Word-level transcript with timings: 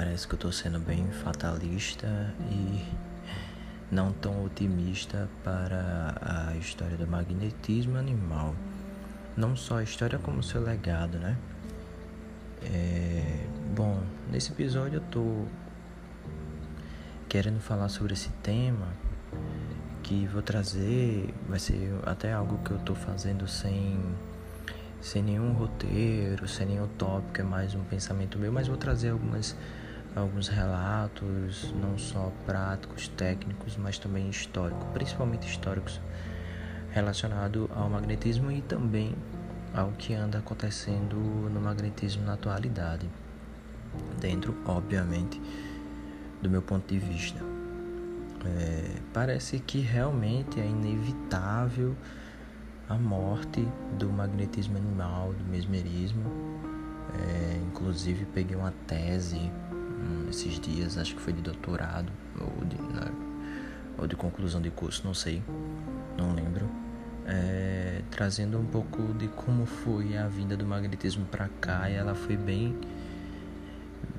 parece 0.00 0.26
que 0.26 0.32
eu 0.32 0.38
tô 0.38 0.50
sendo 0.50 0.80
bem 0.80 1.06
fatalista 1.10 2.34
e 2.50 2.82
não 3.92 4.12
tão 4.14 4.42
otimista 4.46 5.28
para 5.44 6.14
a 6.22 6.56
história 6.56 6.96
do 6.96 7.06
magnetismo 7.06 7.98
animal. 7.98 8.54
Não 9.36 9.54
só 9.54 9.76
a 9.76 9.82
história 9.82 10.18
como 10.18 10.42
seu 10.42 10.62
legado, 10.62 11.18
né? 11.18 11.36
É, 12.62 13.46
bom, 13.76 14.02
nesse 14.32 14.52
episódio 14.52 14.96
eu 14.96 15.02
tô 15.02 15.44
querendo 17.28 17.60
falar 17.60 17.90
sobre 17.90 18.14
esse 18.14 18.30
tema 18.42 18.88
que 20.02 20.26
vou 20.28 20.40
trazer, 20.40 21.34
vai 21.46 21.58
ser 21.58 21.92
até 22.06 22.32
algo 22.32 22.56
que 22.64 22.70
eu 22.70 22.78
tô 22.78 22.94
fazendo 22.94 23.46
sem 23.46 24.00
sem 25.02 25.22
nenhum 25.22 25.52
roteiro, 25.52 26.46
sem 26.48 26.66
nenhum 26.66 26.86
tópico, 26.86 27.40
é 27.40 27.44
mais 27.44 27.74
um 27.74 27.82
pensamento 27.84 28.38
meu, 28.38 28.52
mas 28.52 28.66
vou 28.68 28.76
trazer 28.76 29.10
algumas, 29.10 29.56
alguns 30.14 30.48
relatos, 30.48 31.72
não 31.80 31.96
só 31.96 32.32
práticos, 32.44 33.08
técnicos, 33.08 33.76
mas 33.76 33.98
também 33.98 34.28
históricos, 34.28 34.86
principalmente 34.92 35.48
históricos, 35.48 36.00
relacionado 36.90 37.70
ao 37.74 37.88
magnetismo 37.88 38.50
e 38.50 38.60
também 38.62 39.14
ao 39.72 39.92
que 39.92 40.14
anda 40.14 40.38
acontecendo 40.38 41.16
no 41.16 41.60
magnetismo 41.60 42.24
na 42.24 42.34
atualidade, 42.34 43.08
dentro, 44.20 44.56
obviamente, 44.66 45.40
do 46.42 46.50
meu 46.50 46.62
ponto 46.62 46.86
de 46.92 46.98
vista. 46.98 47.40
É, 48.44 48.96
parece 49.12 49.60
que 49.60 49.80
realmente 49.80 50.58
é 50.58 50.66
inevitável 50.66 51.94
a 52.88 52.94
morte 52.94 53.66
do 53.98 54.10
magnetismo 54.10 54.76
animal, 54.76 55.32
do 55.32 55.44
mesmerismo. 55.44 56.24
É, 57.12 57.60
inclusive 57.66 58.24
peguei 58.26 58.56
uma 58.56 58.72
tese 58.86 59.52
hum, 60.00 60.26
esses 60.30 60.58
dias, 60.58 60.98
acho 60.98 61.14
que 61.14 61.20
foi 61.20 61.32
de 61.32 61.42
doutorado 61.42 62.10
ou 62.40 62.64
de, 62.64 62.76
ou 63.98 64.06
de 64.06 64.16
conclusão 64.16 64.60
de 64.60 64.70
curso, 64.70 65.02
não 65.04 65.14
sei, 65.14 65.42
não 66.16 66.34
lembro. 66.34 66.68
É, 67.26 68.02
trazendo 68.10 68.58
um 68.58 68.66
pouco 68.66 69.14
de 69.14 69.28
como 69.28 69.66
foi 69.66 70.16
a 70.16 70.26
vinda 70.26 70.56
do 70.56 70.66
magnetismo 70.66 71.26
para 71.26 71.48
cá 71.60 71.88
e 71.88 71.94
ela 71.94 72.14
foi 72.14 72.36
bem 72.36 72.74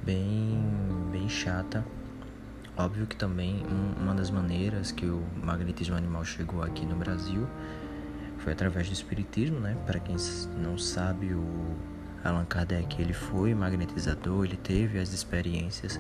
bem 0.06 0.64
bem 1.12 1.28
chata 1.28 1.84
óbvio 2.78 3.06
que 3.06 3.16
também 3.16 3.66
um, 3.66 4.04
uma 4.04 4.16
das 4.16 4.30
maneiras 4.30 4.92
que 4.92 5.06
o 5.06 5.22
magnetismo 5.44 5.96
animal 5.96 6.24
chegou 6.24 6.64
aqui 6.64 6.86
no 6.86 6.96
Brasil 6.96 7.48
foi 8.42 8.54
através 8.54 8.88
do 8.88 8.94
espiritismo, 8.94 9.60
né? 9.60 9.78
Para 9.86 10.00
quem 10.00 10.16
não 10.58 10.78
sabe, 10.78 11.34
o 11.34 11.76
Allan 12.24 12.46
Kardec 12.46 13.02
ele 13.02 13.14
foi 13.14 13.54
magnetizador, 13.54 14.46
ele 14.46 14.58
teve 14.58 15.00
as 15.00 15.14
experiências 15.14 16.00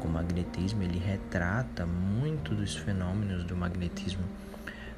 com 0.00 0.08
magnetismo, 0.08 0.82
ele 0.82 0.98
retrata 0.98 1.84
muito 1.84 2.54
dos 2.54 2.74
fenômenos 2.74 3.44
do 3.44 3.54
magnetismo 3.54 4.24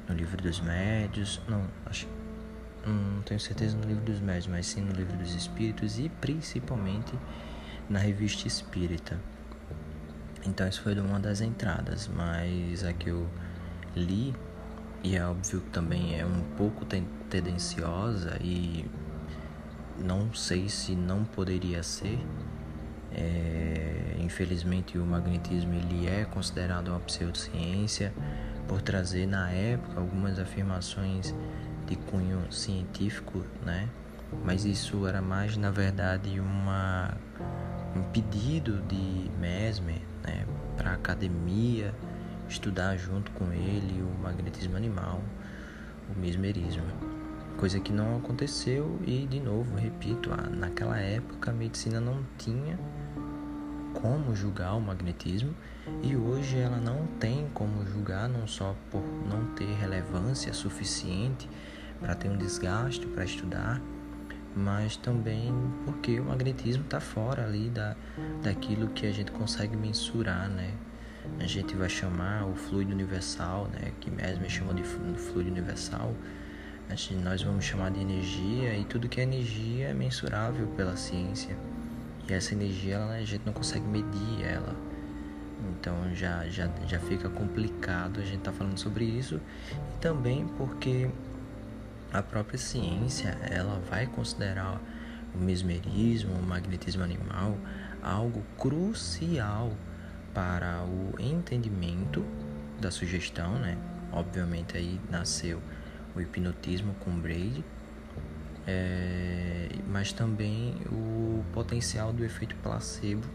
no 0.07 0.15
livro 0.15 0.41
dos 0.41 0.59
médios, 0.59 1.41
não, 1.47 1.65
acho, 1.85 2.07
não 2.85 3.21
tenho 3.21 3.39
certeza 3.39 3.77
no 3.77 3.85
livro 3.85 4.03
dos 4.03 4.19
médios, 4.19 4.47
mas 4.47 4.65
sim 4.65 4.81
no 4.81 4.93
livro 4.93 5.15
dos 5.17 5.33
espíritos 5.35 5.99
e 5.99 6.09
principalmente 6.09 7.13
na 7.89 7.99
revista 7.99 8.47
Espírita. 8.47 9.19
Então 10.45 10.67
isso 10.67 10.81
foi 10.81 10.97
uma 10.99 11.19
das 11.19 11.41
entradas, 11.41 12.09
mas 12.13 12.83
a 12.83 12.91
que 12.93 13.09
eu 13.09 13.27
li 13.95 14.33
e 15.03 15.15
é 15.17 15.25
óbvio 15.25 15.59
que 15.59 15.69
também 15.69 16.17
é 16.17 16.25
um 16.25 16.41
pouco 16.55 16.85
tendenciosa 17.29 18.37
e 18.41 18.85
não 19.97 20.33
sei 20.33 20.69
se 20.69 20.95
não 20.95 21.23
poderia 21.23 21.83
ser. 21.83 22.19
É, 23.11 24.15
infelizmente 24.19 24.97
o 24.97 25.05
magnetismo 25.05 25.73
ele 25.73 26.07
é 26.07 26.25
considerado 26.25 26.87
uma 26.87 26.99
pseudociência 27.01 28.11
por 28.67 28.81
trazer 28.81 29.27
na 29.27 29.51
época 29.51 29.99
algumas 29.99 30.39
afirmações 30.39 31.35
de 31.85 31.95
cunho 31.95 32.51
científico, 32.51 33.45
né? 33.63 33.87
Mas 34.43 34.65
isso 34.65 35.05
era 35.05 35.21
mais 35.21 35.55
na 35.57 35.69
verdade 35.69 36.39
uma 36.39 37.15
um 37.95 38.01
pedido 38.11 38.81
de 38.87 39.29
Mesmer, 39.39 40.01
né, 40.23 40.45
para 40.75 40.91
a 40.91 40.93
academia 40.93 41.93
estudar 42.49 42.97
junto 42.97 43.31
com 43.31 43.51
ele 43.51 44.01
o 44.01 44.21
magnetismo 44.21 44.75
animal, 44.75 45.21
o 46.09 46.19
mesmerismo. 46.19 47.12
Coisa 47.57 47.79
que 47.79 47.93
não 47.93 48.17
aconteceu 48.17 48.99
e, 49.05 49.25
de 49.25 49.39
novo, 49.39 49.75
repito, 49.75 50.29
naquela 50.51 50.97
época 50.99 51.51
a 51.51 51.53
medicina 51.53 51.99
não 51.99 52.23
tinha 52.37 52.77
como 53.93 54.35
julgar 54.35 54.75
o 54.75 54.81
magnetismo 54.81 55.53
e 56.01 56.15
hoje 56.15 56.57
ela 56.57 56.77
não 56.77 57.05
tem 57.19 57.47
como 57.53 57.85
julgar 57.85 58.27
não 58.27 58.47
só 58.47 58.75
por 58.89 59.01
não 59.01 59.45
ter 59.53 59.71
relevância 59.75 60.51
suficiente 60.53 61.49
para 61.99 62.15
ter 62.15 62.29
um 62.29 62.37
desgaste 62.37 63.05
para 63.07 63.23
estudar, 63.23 63.81
mas 64.55 64.97
também 64.97 65.53
porque 65.85 66.19
o 66.19 66.25
magnetismo 66.25 66.83
está 66.83 66.99
fora 66.99 67.45
ali 67.45 67.69
da, 67.69 67.95
daquilo 68.41 68.87
que 68.89 69.05
a 69.05 69.11
gente 69.11 69.31
consegue 69.31 69.77
mensurar, 69.77 70.49
né? 70.49 70.73
a 71.39 71.47
gente 71.47 71.75
vai 71.75 71.89
chamar 71.89 72.45
o 72.45 72.55
fluido 72.55 72.91
universal, 72.91 73.67
né, 73.71 73.91
que 73.99 74.11
mesmo 74.11 74.49
chamou 74.49 74.73
de 74.73 74.83
fluido 74.83 75.49
universal, 75.49 76.13
nós 77.23 77.41
vamos 77.41 77.65
chamar 77.65 77.91
de 77.91 77.99
energia 77.99 78.77
e 78.77 78.83
tudo 78.85 79.09
que 79.09 79.19
é 79.19 79.23
energia 79.23 79.87
é 79.87 79.93
mensurável 79.93 80.67
pela 80.75 80.95
ciência. 80.95 81.55
E 82.29 82.33
essa 82.33 82.53
energia 82.53 82.95
ela, 82.95 83.13
a 83.13 83.25
gente 83.25 83.45
não 83.45 83.53
consegue 83.53 83.85
medir 83.85 84.45
ela. 84.45 84.75
Então 85.71 85.95
já, 86.13 86.47
já, 86.47 86.69
já 86.87 86.99
fica 86.99 87.29
complicado 87.29 88.19
a 88.19 88.23
gente 88.23 88.37
estar 88.37 88.51
tá 88.51 88.57
falando 88.57 88.77
sobre 88.77 89.05
isso. 89.05 89.41
E 89.71 89.99
também 89.99 90.47
porque 90.57 91.09
a 92.11 92.21
própria 92.21 92.59
ciência 92.59 93.37
ela 93.49 93.81
vai 93.89 94.05
considerar 94.05 94.79
o 95.33 95.37
mesmerismo, 95.37 96.33
o 96.35 96.43
magnetismo 96.43 97.03
animal 97.03 97.57
algo 98.03 98.43
crucial 98.57 99.71
para 100.33 100.83
o 100.83 101.15
entendimento 101.19 102.23
da 102.79 102.91
sugestão, 102.91 103.53
né? 103.53 103.77
Obviamente 104.11 104.75
aí 104.75 104.99
nasceu 105.09 105.61
o 106.15 106.21
hipnotismo 106.21 106.93
com 106.99 107.11
Braid, 107.11 107.63
é, 108.65 109.69
mas 109.89 110.13
também 110.13 110.75
o 110.91 111.43
potencial 111.53 112.13
do 112.13 112.23
efeito 112.23 112.55
placebo 112.57 113.27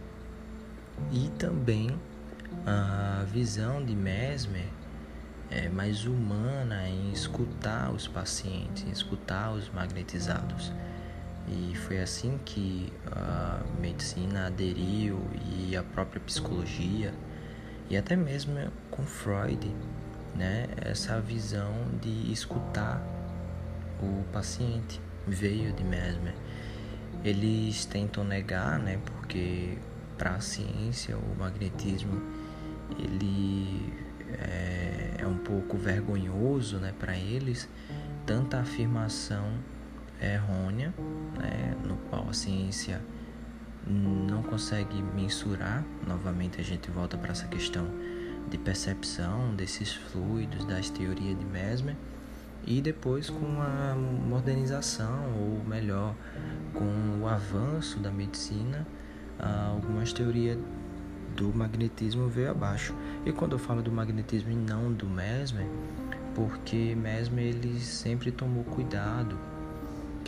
e 1.13 1.29
também 1.39 1.99
a 2.67 3.25
visão 3.31 3.85
de 3.85 3.95
Mesmer 3.95 4.69
é, 5.51 5.69
mais 5.69 6.05
humana 6.07 6.89
em 6.89 7.11
escutar 7.13 7.91
os 7.91 8.07
pacientes, 8.07 8.85
em 8.85 8.91
escutar 8.91 9.53
os 9.53 9.69
magnetizados. 9.71 10.73
E 11.47 11.75
foi 11.77 11.99
assim 12.01 12.39
que 12.45 12.93
a 13.11 13.63
medicina 13.81 14.47
aderiu 14.47 15.19
e 15.57 15.75
a 15.77 15.83
própria 15.83 16.21
psicologia 16.21 17.15
e 17.89 17.97
até 17.97 18.15
mesmo 18.15 18.71
com 18.91 19.03
Freud, 19.03 19.75
né, 20.39 20.69
essa 20.81 21.21
visão 21.21 21.75
de 22.01 22.33
escutar 22.33 23.03
o 24.01 24.23
paciente 24.33 25.01
veio 25.27 25.73
de 25.73 25.83
Mesmer. 25.83 26.35
Eles 27.25 27.85
tentam 27.85 28.23
negar, 28.23 28.79
né, 28.79 29.01
porque 29.05 29.77
para 30.17 30.37
a 30.37 30.41
ciência 30.41 31.17
o 31.17 31.37
magnetismo 31.37 32.23
ele 32.97 33.93
é, 34.41 35.17
é 35.19 35.27
um 35.27 35.39
pouco 35.39 35.77
vergonhoso, 35.77 36.79
né, 36.79 36.95
para 36.97 37.17
eles 37.17 37.69
tanta 38.25 38.61
afirmação 38.61 39.53
errônea, 40.23 40.95
né, 41.37 41.75
no 41.85 41.97
qual 42.09 42.29
a 42.29 42.33
ciência 42.33 43.01
não 43.87 44.43
consegue 44.43 45.03
mensurar. 45.15 45.85
Novamente, 46.07 46.61
a 46.61 46.65
gente 46.65 46.91
volta 46.91 47.17
para 47.17 47.33
essa 47.33 47.47
questão 47.47 47.87
de 48.49 48.57
percepção 48.59 49.55
desses 49.55 49.95
fluidos, 49.95 50.65
das 50.65 50.91
teorias 50.91 51.39
de 51.39 51.45
Mesmer, 51.45 51.97
e 52.67 52.81
depois 52.81 53.31
com 53.31 53.61
a 53.61 53.95
modernização, 53.95 55.35
ou 55.39 55.65
melhor, 55.65 56.15
com 56.75 57.23
o 57.23 57.29
avanço 57.29 57.99
da 57.99 58.11
medicina, 58.11 58.87
algumas 59.39 60.13
teorias 60.13 60.59
do 61.37 61.55
magnetismo 61.55 62.29
veio 62.29 62.51
abaixo. 62.51 62.95
E 63.25 63.33
quando 63.33 63.53
eu 63.53 63.59
falo 63.59 63.83
do 63.83 63.93
magnetismo 63.93 64.51
e 64.51 64.57
não 64.57 64.93
do 64.93 65.07
Mesmer, 65.07 65.67
porque 66.35 66.95
Mesmer 66.95 67.45
ele 67.45 67.79
sempre 67.81 68.31
tomou 68.31 68.65
cuidado 68.65 69.39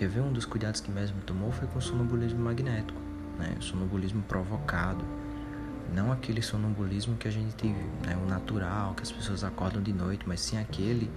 Quer 0.01 0.09
ver 0.09 0.21
um 0.21 0.33
dos 0.33 0.47
cuidados 0.47 0.81
que 0.81 0.91
Mesmer 0.91 1.23
tomou 1.25 1.53
foi 1.53 1.69
com 1.69 1.79
o 1.79 1.83
sonambulismo 1.83 2.41
magnético, 2.41 2.99
né? 3.41 3.57
Sonambulismo 3.61 4.23
provocado. 4.23 5.05
Não 5.93 6.13
aquele 6.13 6.41
sonambulismo 6.41 7.17
que 7.17 7.27
a 7.27 7.31
gente 7.33 7.67
né? 7.67 8.17
o 8.23 8.29
natural, 8.29 8.95
que 8.95 9.03
as 9.03 9.11
pessoas 9.11 9.43
acordam 9.43 9.83
de 9.83 9.93
noite, 9.93 10.23
mas 10.27 10.41
sim 10.41 10.57
aquele 10.57 11.11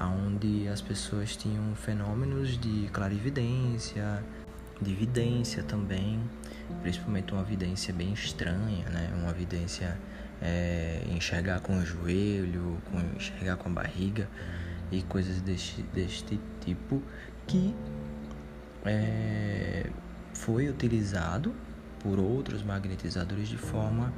onde 0.00 0.68
as 0.68 0.80
pessoas 0.80 1.36
tinham 1.36 1.74
fenômenos 1.74 2.58
de 2.58 2.88
clarividência, 2.92 4.22
de 4.80 4.94
vidência 4.94 5.62
também, 5.62 6.20
principalmente 6.82 7.32
uma 7.32 7.42
vidência 7.42 7.92
bem 7.92 8.12
estranha, 8.12 8.88
né? 8.88 9.10
Uma 9.20 9.32
vidência 9.32 9.98
é, 10.40 11.02
enxergar 11.10 11.60
com 11.60 11.78
o 11.78 11.84
joelho, 11.84 12.78
com, 12.90 12.98
enxergar 13.16 13.56
com 13.56 13.68
a 13.68 13.72
barriga 13.72 14.28
e 14.90 15.02
coisas 15.02 15.40
deste, 15.40 15.82
deste 15.94 16.40
tipo 16.60 17.02
que 17.46 17.74
é, 18.84 19.86
foi 20.44 20.68
utilizado 20.68 21.54
por 22.00 22.18
outros 22.18 22.64
magnetizadores 22.64 23.48
de 23.48 23.56
forma 23.56 24.12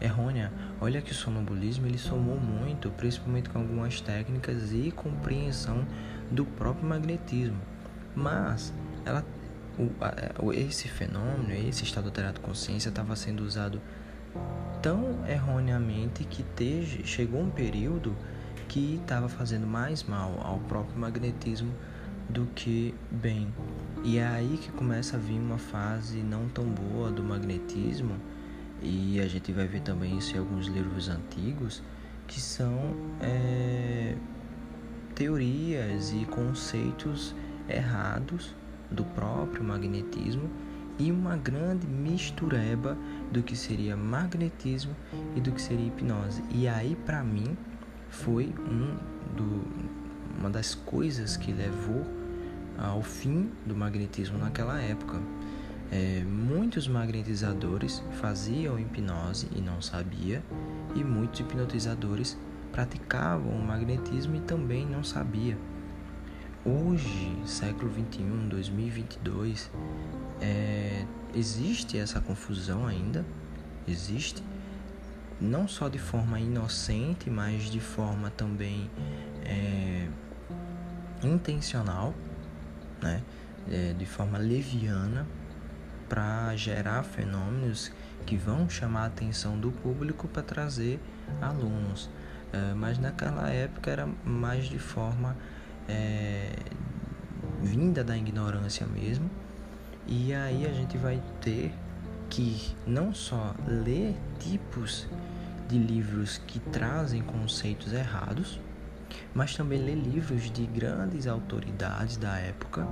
errônea. 0.00 0.50
Olha 0.80 1.02
que 1.02 1.12
o 1.12 1.14
sonambulismo 1.14 1.86
ele 1.86 1.98
somou 1.98 2.40
muito, 2.40 2.90
principalmente 2.90 3.50
com 3.50 3.58
algumas 3.58 4.00
técnicas 4.00 4.72
e 4.72 4.90
compreensão 4.90 5.86
do 6.30 6.46
próprio 6.46 6.88
magnetismo. 6.88 7.60
Mas 8.14 8.72
ela, 9.04 9.22
o, 10.42 10.50
esse 10.50 10.88
fenômeno, 10.88 11.52
esse 11.52 11.84
estado 11.84 12.06
alterado 12.06 12.34
de 12.34 12.40
consciência 12.40 12.88
estava 12.88 13.14
sendo 13.14 13.44
usado 13.44 13.80
tão 14.80 15.26
erroneamente 15.28 16.24
que 16.24 16.42
teve, 16.42 17.04
chegou 17.04 17.42
um 17.42 17.50
período 17.50 18.16
que 18.66 18.98
estava 19.02 19.28
fazendo 19.28 19.66
mais 19.66 20.02
mal 20.02 20.40
ao 20.42 20.58
próprio 20.60 20.98
magnetismo 20.98 21.72
do 22.30 22.46
que 22.54 22.94
bem. 23.10 23.52
E 24.06 24.18
é 24.18 24.24
aí 24.24 24.56
que 24.62 24.70
começa 24.70 25.16
a 25.16 25.18
vir 25.18 25.36
uma 25.36 25.58
fase 25.58 26.18
não 26.18 26.48
tão 26.48 26.64
boa 26.64 27.10
do 27.10 27.24
magnetismo, 27.24 28.14
e 28.80 29.20
a 29.20 29.26
gente 29.26 29.50
vai 29.50 29.66
ver 29.66 29.80
também 29.80 30.16
isso 30.16 30.36
em 30.36 30.38
alguns 30.38 30.68
livros 30.68 31.08
antigos, 31.08 31.82
que 32.28 32.40
são 32.40 32.94
é, 33.20 34.14
teorias 35.12 36.12
e 36.12 36.24
conceitos 36.26 37.34
errados 37.68 38.54
do 38.92 39.02
próprio 39.02 39.64
magnetismo 39.64 40.48
e 41.00 41.10
uma 41.10 41.36
grande 41.36 41.88
mistureba 41.88 42.96
do 43.32 43.42
que 43.42 43.56
seria 43.56 43.96
magnetismo 43.96 44.94
e 45.34 45.40
do 45.40 45.50
que 45.50 45.60
seria 45.60 45.84
hipnose. 45.84 46.44
E 46.52 46.68
aí, 46.68 46.96
para 47.04 47.24
mim, 47.24 47.58
foi 48.08 48.54
um 48.70 48.96
do, 49.34 49.64
uma 50.38 50.48
das 50.48 50.76
coisas 50.76 51.36
que 51.36 51.50
levou 51.50 52.15
ao 52.78 53.02
fim 53.02 53.50
do 53.64 53.74
magnetismo 53.76 54.38
naquela 54.38 54.80
época. 54.80 55.20
É, 55.90 56.22
muitos 56.24 56.88
magnetizadores 56.88 58.02
faziam 58.20 58.78
hipnose 58.78 59.48
e 59.54 59.60
não 59.60 59.80
sabia, 59.80 60.42
e 60.94 61.04
muitos 61.04 61.40
hipnotizadores 61.40 62.36
praticavam 62.72 63.52
o 63.52 63.62
magnetismo 63.62 64.36
e 64.36 64.40
também 64.40 64.84
não 64.84 65.04
sabia. 65.04 65.56
Hoje, 66.64 67.32
século 67.46 67.88
21, 67.90 68.48
2022, 68.48 69.70
é, 70.40 71.04
existe 71.32 71.96
essa 71.96 72.20
confusão 72.20 72.86
ainda, 72.86 73.24
existe, 73.86 74.42
não 75.40 75.68
só 75.68 75.88
de 75.88 75.98
forma 75.98 76.40
inocente, 76.40 77.30
mas 77.30 77.70
de 77.70 77.78
forma 77.78 78.30
também 78.30 78.90
é, 79.44 80.08
intencional, 81.22 82.12
né? 83.02 83.22
É, 83.70 83.92
de 83.92 84.06
forma 84.06 84.38
leviana, 84.38 85.26
para 86.08 86.54
gerar 86.54 87.02
fenômenos 87.02 87.90
que 88.24 88.36
vão 88.36 88.68
chamar 88.68 89.02
a 89.02 89.06
atenção 89.06 89.58
do 89.58 89.70
público 89.70 90.28
para 90.28 90.42
trazer 90.42 91.00
alunos. 91.40 92.08
É, 92.52 92.74
mas 92.74 92.98
naquela 92.98 93.48
época 93.50 93.90
era 93.90 94.08
mais 94.24 94.66
de 94.66 94.78
forma 94.78 95.36
é, 95.88 96.52
vinda 97.62 98.04
da 98.04 98.16
ignorância 98.16 98.86
mesmo. 98.86 99.28
E 100.06 100.32
aí 100.32 100.66
a 100.66 100.72
gente 100.72 100.96
vai 100.96 101.20
ter 101.40 101.74
que 102.28 102.74
não 102.86 103.12
só 103.14 103.54
ler 103.66 104.16
tipos 104.38 105.08
de 105.68 105.78
livros 105.78 106.38
que 106.46 106.60
trazem 106.60 107.22
conceitos 107.22 107.92
errados, 107.92 108.60
mas 109.34 109.56
também 109.56 109.82
ler 109.82 109.94
livros 109.94 110.50
de 110.50 110.66
grandes 110.66 111.26
autoridades 111.26 112.16
da 112.16 112.36
época 112.38 112.86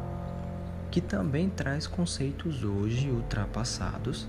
que 0.95 1.01
também 1.01 1.51
traz 1.51 1.89
conceitos 1.89 2.63
hoje 2.63 3.11
ultrapassados, 3.11 4.29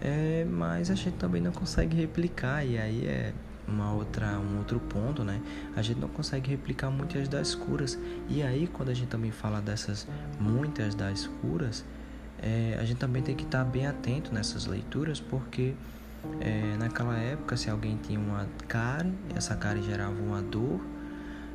é, 0.00 0.46
mas 0.48 0.88
a 0.88 0.94
gente 0.94 1.16
também 1.16 1.42
não 1.42 1.50
consegue 1.50 1.96
replicar 1.96 2.64
e 2.64 2.78
aí 2.78 3.04
é 3.04 3.32
uma 3.66 3.92
outra 3.92 4.38
um 4.38 4.58
outro 4.58 4.78
ponto, 4.78 5.24
né? 5.24 5.40
A 5.74 5.82
gente 5.82 5.98
não 5.98 6.08
consegue 6.08 6.48
replicar 6.48 6.92
muitas 6.92 7.26
das 7.26 7.56
curas 7.56 7.98
e 8.28 8.40
aí 8.40 8.68
quando 8.68 8.90
a 8.90 8.94
gente 8.94 9.08
também 9.08 9.32
fala 9.32 9.60
dessas 9.60 10.06
muitas 10.38 10.94
das 10.94 11.26
curas, 11.26 11.84
é, 12.40 12.78
a 12.80 12.84
gente 12.84 12.98
também 12.98 13.20
tem 13.20 13.34
que 13.34 13.42
estar 13.42 13.64
bem 13.64 13.88
atento 13.88 14.32
nessas 14.32 14.66
leituras 14.66 15.18
porque 15.18 15.74
é, 16.40 16.76
naquela 16.76 17.16
época 17.16 17.56
se 17.56 17.70
alguém 17.70 17.96
tinha 17.96 18.18
uma 18.18 18.46
cárie, 18.68 19.14
essa 19.34 19.54
cárie 19.54 19.82
gerava 19.82 20.20
uma 20.20 20.42
dor 20.42 20.80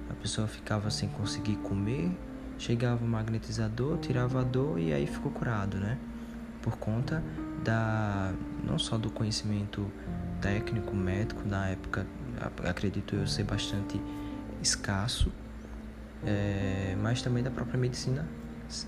a 0.10 0.13
pessoa 0.16 0.48
ficava 0.48 0.89
sem 0.89 1.07
conseguir 1.10 1.56
comer, 1.57 2.12
chegava 2.57 3.06
o 3.06 3.07
magnetizador, 3.07 3.98
tirava 4.00 4.42
a 4.42 4.44
dor 4.44 4.80
e 4.80 4.92
aí 4.92 5.06
ficou 5.06 5.31
curado, 5.31 5.77
né? 5.77 5.98
Por 6.62 6.77
conta 6.77 7.24
da 7.63 8.33
não 8.63 8.80
só 8.80 8.98
do 8.98 9.12
conhecimento 9.12 9.89
técnico 10.42 10.95
médico 10.95 11.48
na 11.48 11.68
época, 11.68 12.07
acredito 12.68 13.16
eu 13.16 13.27
ser 13.27 13.44
bastante 13.44 14.01
escasso, 14.62 15.31
é, 16.25 16.98
mas 17.01 17.21
também 17.21 17.44
da 17.44 17.51
própria 17.51 17.77
medicina 17.77 18.27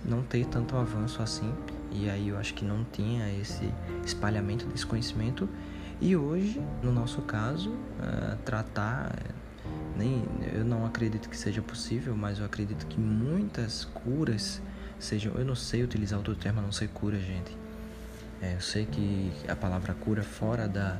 não 0.03 0.23
ter 0.23 0.45
tanto 0.45 0.75
avanço 0.75 1.21
assim 1.21 1.53
e 1.91 2.09
aí 2.09 2.29
eu 2.29 2.37
acho 2.37 2.53
que 2.53 2.63
não 2.63 2.85
tinha 2.91 3.31
esse 3.39 3.71
espalhamento 4.05 4.65
desse 4.65 4.85
conhecimento 4.85 5.47
e 5.99 6.15
hoje 6.15 6.61
no 6.81 6.91
nosso 6.91 7.21
caso 7.21 7.75
é, 8.01 8.35
tratar 8.45 9.13
nem 9.95 10.23
eu 10.53 10.63
não 10.63 10.85
acredito 10.85 11.29
que 11.29 11.37
seja 11.37 11.61
possível, 11.61 12.15
mas 12.15 12.39
eu 12.39 12.45
acredito 12.45 12.85
que 12.87 12.99
muitas 12.99 13.85
curas 13.85 14.61
sejam. 14.99 15.33
Eu 15.35 15.45
não 15.45 15.55
sei 15.55 15.83
utilizar 15.83 16.17
outro 16.17 16.35
termo 16.35 16.61
não 16.61 16.71
ser 16.71 16.87
cura, 16.89 17.19
gente. 17.19 17.55
É, 18.41 18.55
eu 18.55 18.61
sei 18.61 18.85
que 18.85 19.31
a 19.47 19.55
palavra 19.55 19.93
cura 19.93 20.23
fora 20.23 20.67
da, 20.67 20.97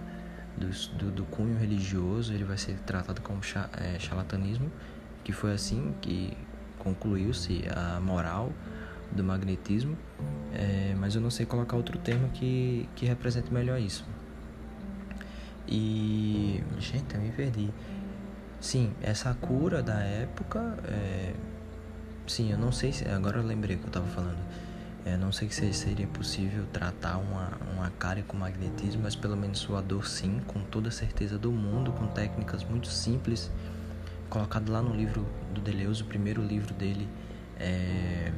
do, 0.58 0.70
do, 0.98 1.12
do 1.12 1.24
cunho 1.26 1.58
religioso 1.58 2.34
ele 2.34 2.44
vai 2.44 2.58
ser 2.58 2.76
tratado 2.86 3.22
como 3.22 3.40
é, 3.78 3.98
charlatanismo, 4.00 4.72
que 5.24 5.32
foi 5.32 5.54
assim 5.54 5.94
que 6.02 6.38
concluiu-se 6.78 7.64
a 7.76 8.00
moral 8.00 8.52
do 9.12 9.24
magnetismo, 9.24 9.98
é, 10.54 10.96
mas 10.98 11.16
eu 11.16 11.22
não 11.22 11.30
sei 11.30 11.46
colocar 11.46 11.78
outro 11.78 11.98
termo 11.98 12.30
que, 12.30 12.88
que 12.96 13.06
represente 13.06 13.54
melhor 13.54 13.80
isso. 13.80 14.06
E. 15.68 16.62
Gente, 16.80 17.16
eu 17.16 17.22
me 17.22 17.32
perdi. 17.32 17.70
Sim, 18.60 18.94
essa 19.02 19.34
cura 19.34 19.82
da 19.82 20.00
época, 20.02 20.78
é... 20.86 21.34
sim, 22.28 22.52
eu 22.52 22.58
não 22.58 22.72
sei 22.72 22.92
se. 22.92 23.08
Agora 23.08 23.40
eu 23.40 23.44
lembrei 23.44 23.78
que 23.78 23.84
eu 23.84 23.88
estava 23.88 24.08
falando. 24.08 24.40
É, 25.04 25.18
não 25.18 25.32
sei 25.32 25.50
se 25.50 25.74
seria 25.74 26.06
possível 26.06 26.64
tratar 26.72 27.18
uma, 27.18 27.54
uma 27.74 27.90
cárie 27.90 28.22
com 28.22 28.38
magnetismo, 28.38 29.02
mas 29.02 29.16
pelo 29.16 29.36
menos 29.36 29.58
sua 29.58 29.82
dor 29.82 30.06
sim, 30.06 30.40
com 30.46 30.62
toda 30.62 30.92
certeza 30.92 31.40
do 31.40 31.52
mundo, 31.52 31.92
com 31.92 32.06
técnicas 32.06 32.64
muito 32.64 32.88
simples, 32.88 33.50
colocado 34.30 34.72
lá 34.72 34.80
no 34.80 34.96
livro 34.96 35.26
do 35.52 35.60
Deleuze, 35.60 36.04
o 36.04 36.06
primeiro 36.06 36.44
livro 36.44 36.72
dele 36.76 37.10
é 37.60 38.32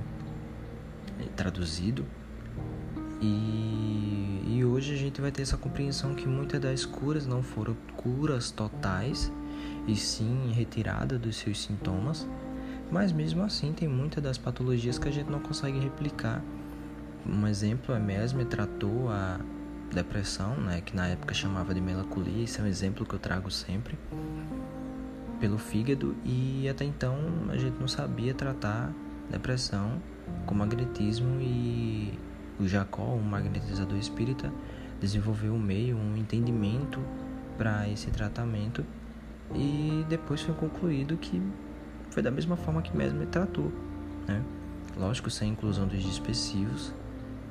traduzido. 1.36 2.06
E, 3.22 4.44
e 4.48 4.66
hoje 4.66 4.94
a 4.94 4.98
gente 4.98 5.22
vai 5.22 5.32
ter 5.32 5.42
essa 5.42 5.58
compreensão 5.58 6.14
que 6.14 6.28
muitas 6.28 6.60
das 6.60 6.86
curas 6.86 7.26
não 7.26 7.42
foram 7.42 7.76
curas 7.96 8.52
totais, 8.52 9.32
e 9.88 9.96
sim 9.96 10.52
retirada 10.52 11.18
dos 11.18 11.38
seus 11.38 11.62
sintomas, 11.62 12.28
mas 12.92 13.12
mesmo 13.12 13.44
assim 13.44 13.74
tem 13.74 13.88
muitas 13.88 14.24
das 14.24 14.38
patologias 14.38 14.98
que 14.98 15.08
a 15.08 15.12
gente 15.12 15.30
não 15.30 15.40
consegue 15.40 15.80
replicar. 15.80 16.42
Um 17.26 17.48
exemplo, 17.48 17.94
a 17.96 18.00
Mesmer 18.00 18.46
tratou 18.46 19.10
a 19.10 19.40
depressão, 19.94 20.56
né, 20.58 20.82
que 20.82 20.96
na 20.96 21.08
época 21.08 21.34
chamava 21.34 21.74
de 21.74 21.82
melancolia, 21.82 22.44
isso 22.44 22.60
é 22.60 22.64
um 22.64 22.68
exemplo 22.68 23.06
que 23.06 23.14
eu 23.14 23.20
trago 23.20 23.50
sempre, 23.52 23.98
pelo 25.40 25.58
fígado, 25.58 26.16
e 26.26 26.68
até 26.70 26.84
então 26.86 27.18
a 27.50 27.58
gente 27.58 27.80
não 27.80 27.88
sabia 27.88 28.34
tratar 28.34 28.92
depressão 29.30 30.02
com 30.46 30.56
magnetismo 30.56 31.40
e 31.42 32.18
o 32.60 32.68
Jacó, 32.68 33.04
um 33.04 33.22
magnetizador 33.22 33.98
espírita, 33.98 34.52
desenvolveu 35.00 35.54
um 35.54 35.60
meio, 35.60 35.98
um 35.98 36.16
entendimento 36.16 37.00
para 37.58 37.90
esse 37.90 38.10
tratamento 38.10 38.86
e 39.54 40.06
depois 40.10 40.42
foi 40.42 40.56
concluído 40.56 41.18
que 41.18 41.42
foi 42.10 42.24
da 42.24 42.32
mesma 42.32 42.56
forma 42.56 42.82
que 42.82 42.96
Mesmer 42.96 43.28
tratou, 43.28 43.72
né? 44.28 44.44
Lógico, 44.96 45.30
sem 45.30 45.50
a 45.50 45.52
inclusão 45.54 45.88
dos 45.88 46.02
dispersivos, 46.04 46.94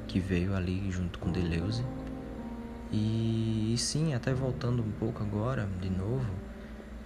que 0.07 0.21
veio 0.21 0.55
ali 0.55 0.91
junto 0.91 1.19
com 1.19 1.31
Deleuze. 1.33 1.85
E, 2.93 3.73
e 3.75 3.79
sim, 3.79 4.14
até 4.14 4.33
voltando 4.33 4.83
um 4.83 4.91
pouco 4.93 5.23
agora, 5.23 5.69
de 5.81 5.91
novo, 5.91 6.31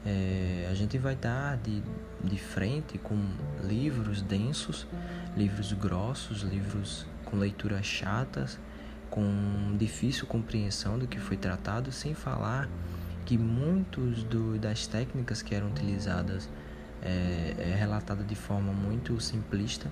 é, 0.06 0.68
a 0.70 0.74
gente 0.74 0.96
vai 0.98 1.16
dar 1.16 1.56
de, 1.56 1.82
de 2.22 2.38
frente 2.38 2.96
com 2.96 3.18
livros 3.64 4.22
densos, 4.22 4.86
livros 5.36 5.72
grossos, 5.72 6.42
livros 6.42 7.04
com 7.24 7.36
leituras 7.36 7.84
chatas, 7.84 8.58
com 9.10 9.76
difícil 9.76 10.26
compreensão 10.26 10.96
do 10.98 11.08
que 11.08 11.18
foi 11.18 11.36
tratado, 11.36 11.90
sem 11.90 12.14
falar 12.14 12.68
que 13.24 13.36
muitos 13.36 14.22
do, 14.22 14.56
das 14.58 14.86
técnicas 14.86 15.42
que 15.42 15.54
eram 15.54 15.66
utilizadas 15.66 16.48
é, 17.02 17.56
é 17.58 17.76
relatada 17.76 18.22
de 18.22 18.36
forma 18.36 18.72
muito 18.72 19.20
simplista. 19.20 19.90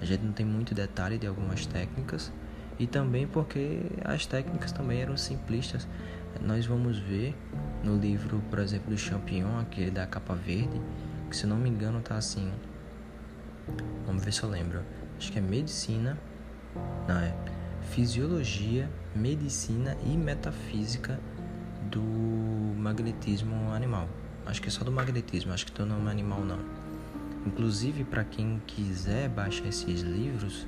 A 0.00 0.04
gente 0.04 0.22
não 0.22 0.32
tem 0.32 0.46
muito 0.46 0.72
detalhe 0.72 1.18
de 1.18 1.26
algumas 1.26 1.66
técnicas 1.66 2.32
e 2.78 2.86
também 2.86 3.26
porque 3.26 3.80
as 4.04 4.24
técnicas 4.24 4.70
também 4.70 5.00
eram 5.00 5.16
simplistas. 5.16 5.88
Nós 6.40 6.66
vamos 6.66 6.98
ver 6.98 7.36
no 7.82 7.96
livro, 7.96 8.40
por 8.48 8.60
exemplo, 8.60 8.90
do 8.90 8.96
Champignon, 8.96 9.58
aquele 9.58 9.90
da 9.90 10.06
capa 10.06 10.34
verde, 10.34 10.80
que 11.28 11.36
se 11.36 11.46
não 11.46 11.56
me 11.56 11.68
engano 11.68 12.00
tá 12.00 12.16
assim. 12.16 12.50
Vamos 14.06 14.24
ver 14.24 14.32
se 14.32 14.42
eu 14.42 14.48
lembro. 14.48 14.82
Acho 15.16 15.32
que 15.32 15.38
é 15.38 15.42
medicina. 15.42 16.16
Não, 17.08 17.18
é 17.18 17.34
fisiologia, 17.90 18.88
medicina 19.14 19.96
e 20.04 20.16
metafísica 20.16 21.18
do 21.90 22.02
magnetismo 22.02 23.72
animal. 23.72 24.08
Acho 24.46 24.62
que 24.62 24.68
é 24.68 24.70
só 24.70 24.84
do 24.84 24.92
magnetismo, 24.92 25.52
acho 25.52 25.66
que 25.66 25.72
do 25.72 25.84
nome 25.84 26.08
animal 26.10 26.40
não. 26.44 26.60
Inclusive, 27.46 28.04
para 28.04 28.24
quem 28.24 28.62
quiser 28.66 29.28
baixar 29.28 29.66
esses 29.66 30.02
livros, 30.02 30.66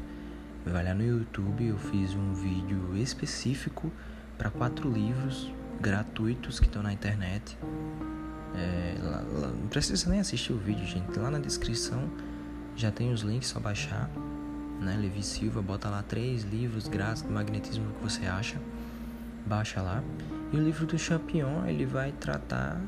vai 0.66 0.84
lá 0.84 0.94
no 0.94 1.04
YouTube, 1.04 1.66
eu 1.66 1.78
fiz 1.78 2.14
um 2.14 2.34
vídeo 2.34 2.96
específico 2.96 3.90
para 4.36 4.50
quatro 4.50 4.90
livros 4.90 5.52
gratuitos 5.80 6.60
que 6.60 6.66
estão 6.66 6.82
na 6.82 6.92
internet. 6.92 7.56
É, 8.54 8.96
lá, 9.02 9.24
lá, 9.40 9.48
não 9.48 9.68
precisa 9.68 10.10
nem 10.10 10.20
assistir 10.20 10.52
o 10.52 10.58
vídeo, 10.58 10.86
gente. 10.86 11.18
Lá 11.18 11.30
na 11.30 11.38
descrição 11.38 12.10
já 12.76 12.90
tem 12.90 13.12
os 13.12 13.22
links, 13.22 13.48
só 13.48 13.60
baixar. 13.60 14.10
Né? 14.80 14.96
Levi 15.00 15.22
Silva, 15.22 15.60
bota 15.60 15.88
lá 15.88 16.02
três 16.02 16.42
livros 16.42 16.88
grátis 16.88 17.22
de 17.22 17.30
magnetismo 17.30 17.92
que 17.94 18.02
você 18.02 18.26
acha. 18.26 18.58
Baixa 19.46 19.80
lá. 19.80 20.02
E 20.52 20.56
o 20.56 20.60
livro 20.62 20.86
do 20.86 20.98
Champignon, 20.98 21.66
ele 21.66 21.86
vai 21.86 22.12
tratar 22.12 22.80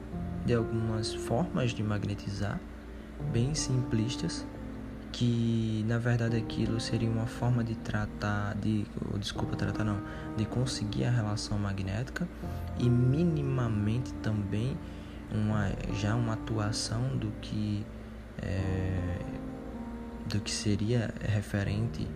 de 0.44 0.54
algumas 0.54 1.14
formas 1.14 1.70
de 1.70 1.82
magnetizar, 1.82 2.58
bem 3.32 3.54
simplistas, 3.54 4.44
que 5.12 5.84
na 5.86 5.98
verdade 5.98 6.36
aquilo 6.36 6.80
seria 6.80 7.10
uma 7.10 7.26
forma 7.26 7.62
de 7.62 7.74
tratar, 7.76 8.54
de, 8.56 8.86
desculpa, 9.18 9.54
tratar 9.54 9.84
não, 9.84 10.00
de 10.36 10.46
conseguir 10.46 11.04
a 11.04 11.10
relação 11.10 11.58
magnética 11.58 12.26
e 12.78 12.88
minimamente 12.88 14.12
também 14.14 14.76
uma, 15.30 15.70
já 16.00 16.14
uma 16.14 16.32
atuação 16.32 17.16
do 17.16 17.30
que 17.42 17.84
é, 18.38 19.18
do 20.26 20.40
que 20.40 20.50
seria 20.50 21.12
referente 21.20 22.08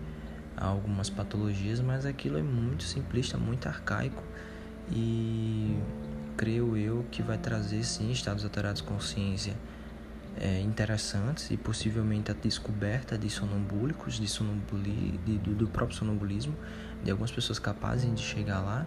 a 0.56 0.66
algumas 0.66 1.10
patologias, 1.10 1.80
mas 1.80 2.06
aquilo 2.06 2.38
é 2.38 2.42
muito 2.42 2.82
simplista, 2.82 3.36
muito 3.36 3.68
arcaico 3.68 4.22
e 4.90 5.76
creio 6.36 6.76
eu 6.76 7.04
que 7.10 7.22
vai 7.22 7.36
trazer 7.36 7.84
sim 7.84 8.10
estados 8.10 8.42
alterados 8.42 8.80
de 8.80 8.88
consciência 8.88 9.54
é, 10.40 10.60
interessantes 10.60 11.50
e 11.50 11.56
possivelmente 11.56 12.30
a 12.30 12.34
descoberta 12.34 13.16
de 13.16 13.28
sonambúlicos, 13.30 14.14
de 14.14 14.28
sonambuli, 14.28 15.18
de, 15.24 15.38
do, 15.38 15.54
do 15.54 15.68
próprio 15.68 15.96
sonambulismo, 15.96 16.54
de 17.02 17.10
algumas 17.10 17.30
pessoas 17.30 17.58
capazes 17.58 18.12
de 18.14 18.20
chegar 18.20 18.60
lá, 18.60 18.86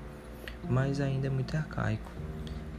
mas 0.70 1.02
ainda 1.02 1.28
é 1.28 1.30
muito 1.30 1.56
arcaico. 1.56 2.12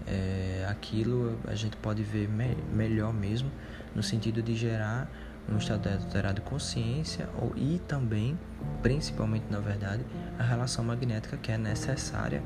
É, 0.06 0.66
aquilo 0.68 1.38
a 1.46 1.54
gente 1.54 1.76
pode 1.76 2.02
ver 2.02 2.28
me, 2.28 2.56
melhor 2.72 3.12
mesmo 3.12 3.50
no 3.94 4.02
sentido 4.02 4.42
de 4.42 4.56
gerar 4.56 5.08
um 5.48 5.56
estado 5.56 5.88
alterado 5.88 6.40
de 6.40 6.40
consciência 6.42 7.28
ou, 7.40 7.52
e 7.56 7.80
também, 7.86 8.38
principalmente 8.82 9.44
na 9.50 9.58
verdade, 9.58 10.04
a 10.38 10.42
relação 10.42 10.84
magnética 10.84 11.36
que 11.36 11.50
é 11.50 11.58
necessária, 11.58 12.42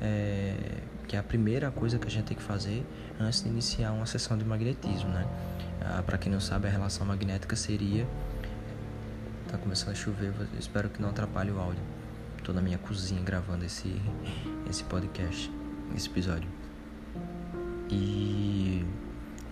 é, 0.00 0.54
que 1.10 1.16
é 1.16 1.18
a 1.18 1.24
primeira 1.24 1.72
coisa 1.72 1.98
que 1.98 2.06
a 2.06 2.10
gente 2.10 2.26
tem 2.26 2.36
que 2.36 2.42
fazer 2.42 2.86
antes 3.18 3.42
de 3.42 3.48
iniciar 3.48 3.90
uma 3.90 4.06
sessão 4.06 4.38
de 4.38 4.44
magnetismo, 4.44 5.08
né? 5.10 5.26
Ah, 5.84 6.04
Para 6.04 6.16
quem 6.16 6.30
não 6.30 6.38
sabe, 6.38 6.68
a 6.68 6.70
relação 6.70 7.04
magnética 7.04 7.56
seria. 7.56 8.06
Tá 9.50 9.58
começando 9.58 9.90
a 9.90 9.94
chover, 9.96 10.32
espero 10.56 10.88
que 10.88 11.02
não 11.02 11.08
atrapalhe 11.08 11.50
o 11.50 11.58
áudio. 11.58 11.82
Tô 12.44 12.52
na 12.52 12.62
minha 12.62 12.78
cozinha 12.78 13.20
gravando 13.24 13.64
esse, 13.64 14.00
esse 14.70 14.84
podcast, 14.84 15.50
esse 15.96 16.08
episódio. 16.08 16.48
E 17.90 18.86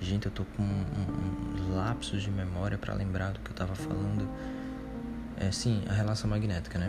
Gente, 0.00 0.26
eu 0.26 0.32
tô 0.32 0.44
com 0.56 0.62
um, 0.62 0.84
um 1.72 1.74
lapsos 1.74 2.22
de 2.22 2.30
memória 2.30 2.78
para 2.78 2.94
lembrar 2.94 3.32
do 3.32 3.40
que 3.40 3.50
eu 3.50 3.56
tava 3.56 3.74
falando. 3.74 4.28
É, 5.36 5.50
sim, 5.50 5.82
a 5.88 5.92
relação 5.92 6.30
magnética, 6.30 6.78
né? 6.78 6.88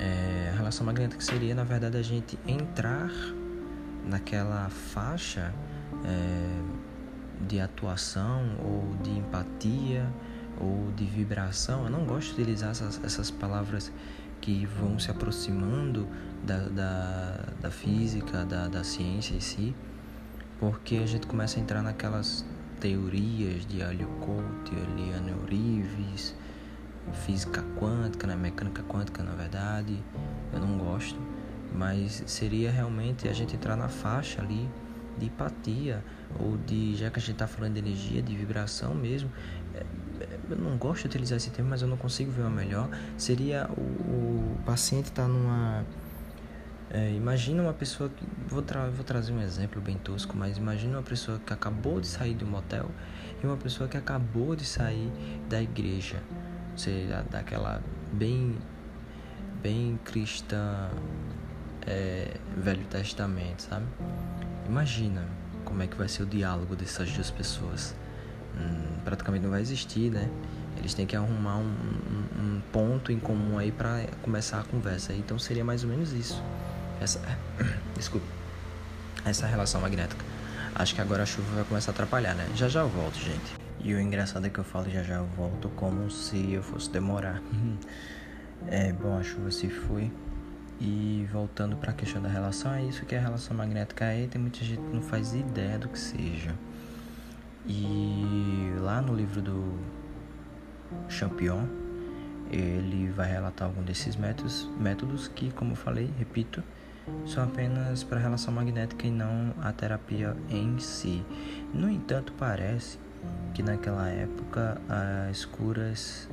É, 0.00 0.50
a 0.52 0.56
relação 0.56 0.84
magnética 0.84 1.20
seria, 1.20 1.54
na 1.54 1.62
verdade, 1.62 1.96
a 1.96 2.02
gente 2.02 2.36
entrar 2.44 3.08
naquela 4.04 4.68
faixa 4.68 5.52
é, 6.04 6.62
de 7.46 7.60
atuação 7.60 8.56
ou 8.62 8.96
de 9.02 9.10
empatia 9.10 10.06
ou 10.60 10.92
de 10.96 11.04
vibração. 11.04 11.84
Eu 11.84 11.90
não 11.90 12.04
gosto 12.04 12.34
de 12.34 12.42
utilizar 12.42 12.70
essas, 12.70 13.02
essas 13.02 13.30
palavras 13.30 13.92
que 14.40 14.66
vão 14.66 14.98
se 14.98 15.10
aproximando 15.10 16.08
da, 16.44 16.68
da, 16.68 17.48
da 17.60 17.70
física, 17.70 18.44
da, 18.44 18.68
da 18.68 18.82
ciência 18.82 19.34
em 19.34 19.40
si 19.40 19.74
porque 20.60 20.96
a 20.96 21.06
gente 21.06 21.26
começa 21.26 21.58
a 21.58 21.62
entrar 21.62 21.82
naquelas 21.82 22.44
teorias 22.78 23.66
de 23.66 23.82
Alicote, 23.82 24.72
Eliane 24.74 25.32
Orives, 25.42 26.34
física 27.24 27.64
quântica, 27.78 28.26
né? 28.26 28.36
mecânica 28.36 28.82
quântica 28.82 29.22
na 29.22 29.32
verdade, 29.32 29.98
eu 30.52 30.60
não 30.60 30.76
gosto, 30.76 31.18
mas 31.74 32.22
seria 32.26 32.70
realmente 32.70 33.28
a 33.28 33.32
gente 33.32 33.54
entrar 33.54 33.76
na 33.76 33.88
faixa 33.88 34.40
ali 34.40 34.68
de 35.18 35.26
empatia, 35.26 36.02
ou 36.38 36.56
de, 36.56 36.96
já 36.96 37.10
que 37.10 37.18
a 37.18 37.22
gente 37.22 37.32
está 37.32 37.46
falando 37.46 37.74
de 37.74 37.80
energia, 37.80 38.22
de 38.22 38.34
vibração 38.34 38.94
mesmo, 38.94 39.30
é, 39.74 39.78
é, 40.20 40.38
eu 40.50 40.56
não 40.56 40.76
gosto 40.76 41.02
de 41.02 41.08
utilizar 41.08 41.36
esse 41.36 41.50
termo, 41.50 41.70
mas 41.70 41.82
eu 41.82 41.88
não 41.88 41.96
consigo 41.96 42.30
ver 42.30 42.42
uma 42.42 42.50
melhor, 42.50 42.88
seria 43.16 43.68
o, 43.76 43.80
o 43.80 44.58
paciente 44.64 45.06
estar 45.06 45.22
tá 45.22 45.28
numa 45.28 45.84
é, 46.92 47.12
imagina 47.12 47.62
uma 47.62 47.72
pessoa 47.72 48.10
que. 48.10 48.26
Vou, 48.48 48.62
tra 48.62 48.88
vou 48.88 49.04
trazer 49.04 49.32
um 49.32 49.40
exemplo 49.40 49.80
bem 49.80 49.96
tosco, 49.96 50.36
mas 50.36 50.56
imagina 50.58 50.96
uma 50.96 51.04
pessoa 51.04 51.38
que 51.38 51.52
acabou 51.52 52.00
de 52.00 52.08
sair 52.08 52.34
de 52.34 52.44
um 52.44 52.48
motel 52.48 52.90
e 53.40 53.46
uma 53.46 53.56
pessoa 53.56 53.88
que 53.88 53.96
acabou 53.96 54.56
de 54.56 54.64
sair 54.64 55.08
da 55.48 55.62
igreja. 55.62 56.20
Ou 56.72 56.78
seja, 56.78 57.24
daquela 57.30 57.80
bem. 58.12 58.58
bem 59.62 60.00
cristã. 60.04 60.90
É, 61.86 62.36
Velho 62.56 62.84
Testamento, 62.84 63.62
sabe? 63.62 63.86
Imagina 64.68 65.24
como 65.64 65.82
é 65.82 65.86
que 65.86 65.96
vai 65.96 66.08
ser 66.08 66.22
o 66.22 66.26
diálogo 66.26 66.76
dessas 66.76 67.10
duas 67.10 67.30
pessoas. 67.30 67.94
Hum, 68.56 68.98
praticamente 69.04 69.44
não 69.44 69.50
vai 69.50 69.60
existir, 69.60 70.10
né? 70.10 70.28
Eles 70.76 70.94
têm 70.94 71.06
que 71.06 71.16
arrumar 71.16 71.56
um, 71.56 71.62
um, 71.62 72.42
um 72.42 72.62
ponto 72.72 73.12
em 73.12 73.18
comum 73.18 73.58
aí 73.58 73.70
para 73.72 74.06
começar 74.22 74.60
a 74.60 74.64
conversa. 74.64 75.12
Então 75.12 75.38
seria 75.38 75.64
mais 75.64 75.84
ou 75.84 75.90
menos 75.90 76.12
isso 76.12 76.42
essa 77.00 77.20
desculpa 77.96 78.26
essa 79.24 79.46
relação 79.46 79.80
magnética. 79.80 80.24
Acho 80.74 80.94
que 80.94 81.00
agora 81.00 81.24
a 81.24 81.26
chuva 81.26 81.56
vai 81.56 81.64
começar 81.64 81.90
a 81.90 81.94
atrapalhar, 81.94 82.34
né? 82.34 82.48
Já 82.54 82.68
já 82.68 82.80
eu 82.80 82.88
volto, 82.88 83.18
gente. 83.18 83.54
E 83.82 83.92
o 83.94 84.00
engraçado 84.00 84.46
é 84.46 84.50
que 84.50 84.58
eu 84.58 84.64
falo 84.64 84.88
já 84.88 85.02
já 85.02 85.16
eu 85.16 85.26
volto 85.26 85.68
como 85.70 86.10
se 86.10 86.52
eu 86.52 86.62
fosse 86.62 86.90
demorar. 86.90 87.42
é, 88.68 88.92
bom, 88.92 89.18
a 89.18 89.22
chuva 89.22 89.50
se 89.50 89.68
foi. 89.68 90.10
E 90.80 91.28
voltando 91.30 91.76
para 91.76 91.90
a 91.90 91.94
questão 91.94 92.22
da 92.22 92.28
relação, 92.28 92.72
é 92.72 92.82
isso 92.82 93.04
que 93.04 93.14
a 93.14 93.20
relação 93.20 93.54
magnética 93.56 94.06
é. 94.06 94.26
Tem 94.26 94.40
muita 94.40 94.58
gente 94.64 94.80
que 94.80 94.94
não 94.94 95.02
faz 95.02 95.34
ideia 95.34 95.78
do 95.78 95.88
que 95.88 95.98
seja. 95.98 96.54
E 97.66 98.72
lá 98.80 99.02
no 99.02 99.14
livro 99.14 99.42
do 99.42 99.78
Champion, 101.08 101.66
ele 102.50 103.10
vai 103.10 103.30
relatar 103.30 103.68
algum 103.68 103.82
desses 103.82 104.16
métodos, 104.16 104.68
métodos 104.78 105.28
que, 105.28 105.50
como 105.52 105.72
eu 105.72 105.76
falei, 105.76 106.10
repito, 106.18 106.64
são 107.26 107.44
apenas 107.44 108.02
para 108.02 108.18
a 108.18 108.22
relação 108.22 108.52
magnética 108.52 109.06
e 109.06 109.10
não 109.10 109.54
a 109.60 109.72
terapia 109.72 110.36
em 110.48 110.78
si. 110.78 111.22
No 111.74 111.90
entanto, 111.90 112.32
parece 112.38 112.98
que 113.52 113.62
naquela 113.62 114.08
época 114.08 114.80
as 115.28 115.44
curas 115.44 116.28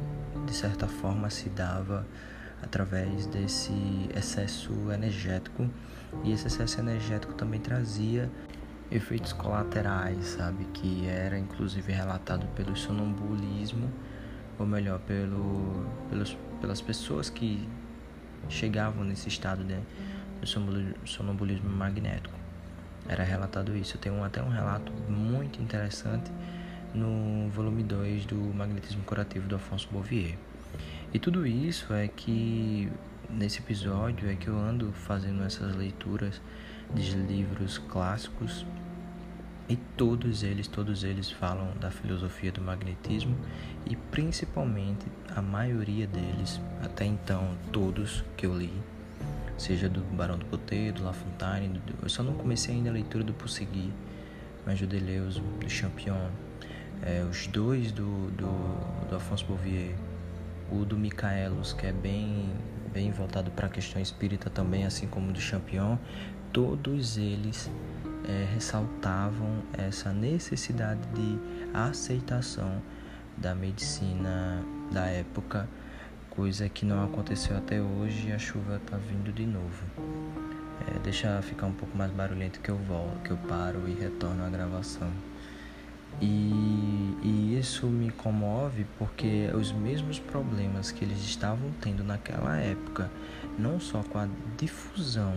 de 0.46 0.54
certa 0.54 0.88
forma 0.88 1.30
se 1.30 1.50
dava 1.50 2.06
através 2.62 3.26
desse 3.28 3.74
excesso 4.16 4.72
energético 4.92 5.70
e 6.24 6.32
esse 6.32 6.48
excesso 6.48 6.80
energético 6.80 7.34
também 7.34 7.60
trazia 7.60 8.30
efeitos 8.90 9.34
colaterais, 9.34 10.26
sabe, 10.26 10.66
que 10.74 11.06
era 11.08 11.38
inclusive 11.38 11.92
relatado 11.92 12.48
pelo 12.56 12.76
sonambulismo, 12.76 13.92
ou 14.58 14.66
melhor, 14.66 15.00
pelo, 15.00 15.86
pelos, 16.10 16.38
pelas 16.62 16.82
pessoas 16.82 17.30
que 17.30 17.68
chegavam 18.50 19.04
nesse 19.04 19.28
estado 19.28 19.64
de 19.64 19.78
do 20.40 21.08
sonambulismo 21.08 21.70
magnético. 21.70 22.38
Era 23.08 23.24
relatado 23.24 23.76
isso. 23.76 23.96
Eu 23.96 24.02
tenho 24.02 24.24
até 24.24 24.42
um 24.42 24.50
relato 24.50 24.92
muito 25.10 25.62
interessante 25.62 26.32
no 26.94 27.50
volume 27.50 27.84
2 27.84 28.26
do 28.26 28.36
Magnetismo 28.36 29.04
Curativo 29.04 29.48
do 29.48 29.56
Afonso 29.56 29.88
Bouvier. 29.92 30.38
E 31.18 31.20
tudo 31.20 31.48
isso 31.48 31.92
é 31.94 32.08
que 32.08 32.92
nesse 33.28 33.58
episódio 33.58 34.30
é 34.30 34.36
que 34.36 34.50
eu 34.50 34.56
ando 34.56 34.92
fazendo 34.92 35.42
essas 35.44 35.76
leituras 35.76 36.40
de 36.94 37.18
livros 37.18 37.80
clássicos 37.80 38.64
e 39.68 39.76
todos 39.76 40.44
eles, 40.44 40.68
todos 40.68 41.04
eles 41.04 41.32
falam 41.32 41.76
da 41.82 41.90
filosofia 41.90 42.52
do 42.52 42.62
magnetismo 42.62 43.36
e 43.88 43.96
principalmente 43.96 45.08
a 45.36 45.42
maioria 45.42 46.06
deles, 46.06 46.62
até 46.84 47.06
então 47.06 47.58
todos 47.72 48.24
que 48.38 48.46
eu 48.46 48.56
li, 48.56 48.72
seja 49.58 49.90
do 49.90 50.02
Barão 50.16 50.38
do 50.38 50.46
Poteiro, 50.46 50.98
do 50.98 51.04
La 51.04 51.14
Fontaine, 51.14 51.80
do, 51.80 51.96
eu 52.04 52.10
só 52.10 52.22
não 52.22 52.36
comecei 52.36 52.76
ainda 52.76 52.92
a 52.92 52.94
leitura 52.94 53.24
do 53.24 53.34
Pussegui, 53.34 53.92
mas 54.68 54.80
do 54.80 54.86
Deleuze, 54.86 55.42
do 55.42 55.68
Champion, 55.68 56.30
é, 57.02 57.24
os 57.28 57.48
dois 57.48 57.92
do, 57.92 58.30
do, 58.38 59.08
do 59.10 59.16
Afonso 59.16 59.46
Bouvier, 59.46 59.96
o 60.72 60.86
do 60.86 60.98
Michaelos, 60.98 61.74
que 61.74 61.86
é 61.86 61.92
bem, 61.92 62.52
bem 62.94 63.12
voltado 63.12 63.52
para 63.52 63.68
a 63.68 63.70
questão 63.70 64.02
espírita 64.02 64.50
também, 64.50 64.86
assim 64.86 65.08
como 65.08 65.30
o 65.30 65.34
do 65.34 65.40
Champion, 65.40 65.98
todos 66.52 67.18
eles 67.18 67.70
é, 68.28 68.48
ressaltavam 68.54 69.64
essa 69.78 70.12
necessidade 70.12 71.02
de 71.14 71.40
aceitação 71.74 72.82
da 73.38 73.54
medicina 73.54 74.64
da 74.92 75.06
época, 75.06 75.68
coisa 76.30 76.68
que 76.68 76.86
não 76.86 77.04
aconteceu 77.04 77.58
até 77.58 77.82
hoje 77.82 78.30
e 78.30 78.32
a 78.32 78.40
chuva 78.40 78.78
está 78.78 78.98
vindo 78.98 79.32
de 79.32 79.46
novo. 79.46 79.84
É, 80.88 81.00
deixa 81.00 81.42
ficar 81.42 81.68
um 81.68 81.74
pouco 81.74 81.98
mais 81.98 82.12
barulhento 82.12 82.60
que 82.60 82.70
eu 82.70 82.78
volto, 82.78 83.20
que 83.24 83.32
eu 83.32 83.38
paro 83.38 83.88
e 83.88 83.94
retorno 83.94 84.46
à 84.46 84.50
gravação. 84.50 85.12
E, 86.20 87.16
e, 87.22 87.58
isso 87.60 87.86
me 87.88 88.10
comove 88.10 88.86
porque 88.98 89.50
os 89.54 89.72
mesmos 89.72 90.20
problemas 90.20 90.92
que 90.92 91.06
eles 91.06 91.20
estavam 91.20 91.70
tendo 91.80 92.04
naquela 92.04 92.58
época, 92.58 93.12
não 93.58 93.80
só 93.80 94.02
com 94.02 94.18
a 94.18 94.28
difusão 94.58 95.34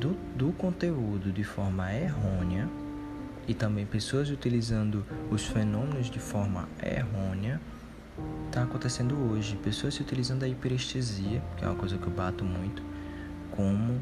do, 0.00 0.16
do 0.34 0.52
conteúdo 0.52 1.30
de 1.30 1.44
forma 1.44 1.92
errônea, 1.92 2.68
e 3.48 3.54
também 3.54 3.86
pessoas 3.86 4.30
utilizando 4.30 5.04
os 5.30 5.44
fenômenos 5.44 6.10
de 6.10 6.18
forma 6.18 6.68
errônea, 6.82 7.60
está 8.46 8.62
acontecendo 8.62 9.14
hoje. 9.30 9.56
Pessoas 9.56 9.98
utilizando 10.00 10.42
a 10.42 10.48
hiperestesia, 10.48 11.42
que 11.56 11.64
é 11.64 11.68
uma 11.68 11.76
coisa 11.76 11.96
que 11.96 12.06
eu 12.06 12.12
bato 12.12 12.44
muito, 12.44 12.82
como 13.52 14.00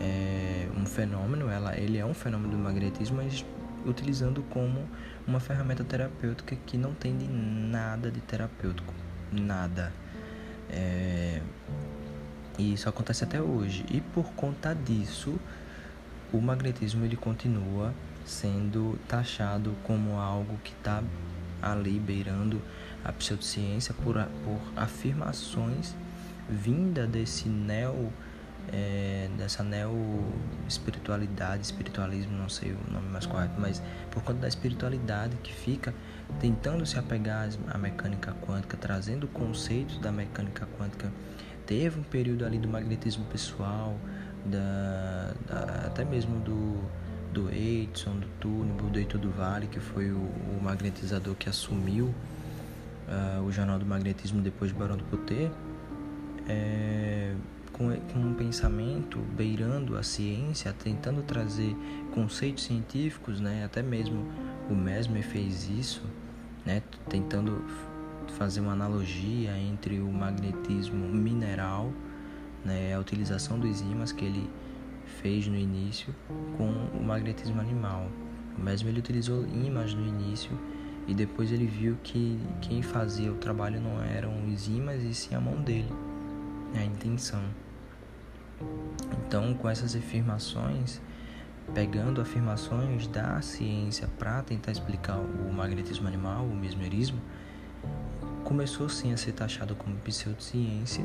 é, 0.00 0.68
um 0.76 0.84
fenômeno, 0.84 1.48
ela, 1.48 1.76
ele 1.78 1.98
é 1.98 2.04
um 2.04 2.14
fenômeno 2.14 2.52
do 2.52 2.58
magnetismo, 2.58 3.18
mas 3.18 3.44
utilizando 3.86 4.42
como 4.50 4.88
uma 5.26 5.40
ferramenta 5.40 5.84
terapêutica 5.84 6.56
que 6.66 6.76
não 6.76 6.94
tem 6.94 7.16
de 7.16 7.26
nada 7.26 8.10
de 8.10 8.20
terapêutico, 8.20 8.92
nada. 9.32 9.92
É, 10.68 11.40
e 12.58 12.74
isso 12.74 12.88
acontece 12.88 13.24
até 13.24 13.40
hoje. 13.40 13.84
E 13.90 14.00
por 14.00 14.32
conta 14.32 14.74
disso, 14.74 15.38
o 16.32 16.40
magnetismo 16.40 17.04
ele 17.04 17.16
continua 17.16 17.92
sendo 18.24 18.98
taxado 19.08 19.74
como 19.82 20.18
algo 20.18 20.58
que 20.62 20.72
está 20.72 21.02
ali 21.62 21.98
beirando 21.98 22.60
a 23.04 23.12
pseudociência 23.12 23.94
por, 23.94 24.14
por 24.44 24.60
afirmações 24.76 25.94
vinda 26.48 27.06
desse 27.06 27.48
neo 27.48 28.12
é, 28.72 29.28
dessa 29.36 29.62
neo 29.62 30.24
espiritualidade, 30.68 31.62
espiritualismo, 31.62 32.36
não 32.36 32.48
sei 32.48 32.72
o 32.72 32.92
nome 32.92 33.08
mais 33.08 33.26
correto, 33.26 33.54
mas 33.58 33.82
por 34.10 34.22
conta 34.22 34.40
da 34.40 34.48
espiritualidade 34.48 35.36
que 35.42 35.52
fica 35.52 35.94
tentando 36.40 36.84
se 36.86 36.98
apegar 36.98 37.48
à 37.68 37.78
mecânica 37.78 38.34
quântica, 38.42 38.76
trazendo 38.76 39.26
conceitos 39.28 39.98
da 39.98 40.12
mecânica 40.12 40.68
quântica. 40.78 41.12
Teve 41.66 42.00
um 42.00 42.02
período 42.02 42.44
ali 42.44 42.58
do 42.58 42.68
magnetismo 42.68 43.24
pessoal, 43.26 43.96
da, 44.44 45.32
da 45.46 45.86
até 45.86 46.04
mesmo 46.04 46.40
do 46.40 46.80
do 47.32 47.48
Edson, 47.48 48.16
do 48.16 48.26
Túnel, 48.40 48.74
do 48.74 48.98
Eito 48.98 49.16
do 49.16 49.30
Vale, 49.30 49.68
que 49.68 49.78
foi 49.78 50.10
o, 50.10 50.16
o 50.16 50.60
magnetizador 50.60 51.34
que 51.36 51.48
assumiu 51.48 52.06
uh, 52.06 53.42
o 53.42 53.52
Jornal 53.52 53.78
do 53.78 53.86
Magnetismo 53.86 54.40
depois 54.40 54.72
de 54.72 54.78
Barão 54.78 54.96
do 54.96 55.04
Poter, 55.04 55.50
é, 56.48 57.34
com, 57.80 58.20
um 58.20 58.34
pensamento 58.34 59.18
beirando 59.34 59.96
a 59.96 60.02
ciência, 60.02 60.70
tentando 60.72 61.22
trazer 61.22 61.74
conceitos 62.12 62.64
científicos, 62.64 63.40
né? 63.40 63.64
até 63.64 63.82
mesmo 63.82 64.26
o 64.68 64.74
Mesmer 64.74 65.22
fez 65.22 65.70
isso, 65.70 66.02
né? 66.66 66.82
tentando 67.08 67.64
fazer 68.36 68.60
uma 68.60 68.72
analogia 68.72 69.56
entre 69.56 69.98
o 69.98 70.12
magnetismo 70.12 71.08
mineral, 71.08 71.90
né? 72.62 72.94
a 72.94 73.00
utilização 73.00 73.58
dos 73.58 73.80
ímãs 73.80 74.12
que 74.12 74.26
ele 74.26 74.50
fez 75.22 75.46
no 75.46 75.56
início 75.56 76.14
com 76.58 76.70
o 76.94 77.02
magnetismo 77.02 77.62
animal. 77.62 78.06
O 78.58 78.60
mesmo 78.62 78.90
ele 78.90 78.98
utilizou 78.98 79.46
ímãs 79.46 79.94
no 79.94 80.06
início 80.06 80.50
e 81.08 81.14
depois 81.14 81.50
ele 81.50 81.66
viu 81.66 81.96
que 82.02 82.38
quem 82.60 82.82
fazia 82.82 83.32
o 83.32 83.36
trabalho 83.36 83.80
não 83.80 84.02
eram 84.02 84.46
os 84.52 84.68
ímãs 84.68 85.02
e 85.02 85.14
sim 85.14 85.34
a 85.34 85.40
mão 85.40 85.62
dele, 85.62 85.90
a 86.74 86.84
intenção. 86.84 87.42
Então, 89.26 89.54
com 89.54 89.68
essas 89.68 89.94
afirmações, 89.94 91.00
pegando 91.72 92.20
afirmações 92.20 93.06
da 93.06 93.40
ciência 93.40 94.08
para 94.18 94.42
tentar 94.42 94.72
explicar 94.72 95.18
o 95.18 95.52
magnetismo 95.52 96.08
animal, 96.08 96.44
o 96.44 96.54
mesmerismo, 96.54 97.20
começou 98.44 98.88
sim 98.88 99.12
a 99.12 99.16
ser 99.16 99.32
taxado 99.32 99.74
como 99.74 99.94
pseudociência 99.96 101.04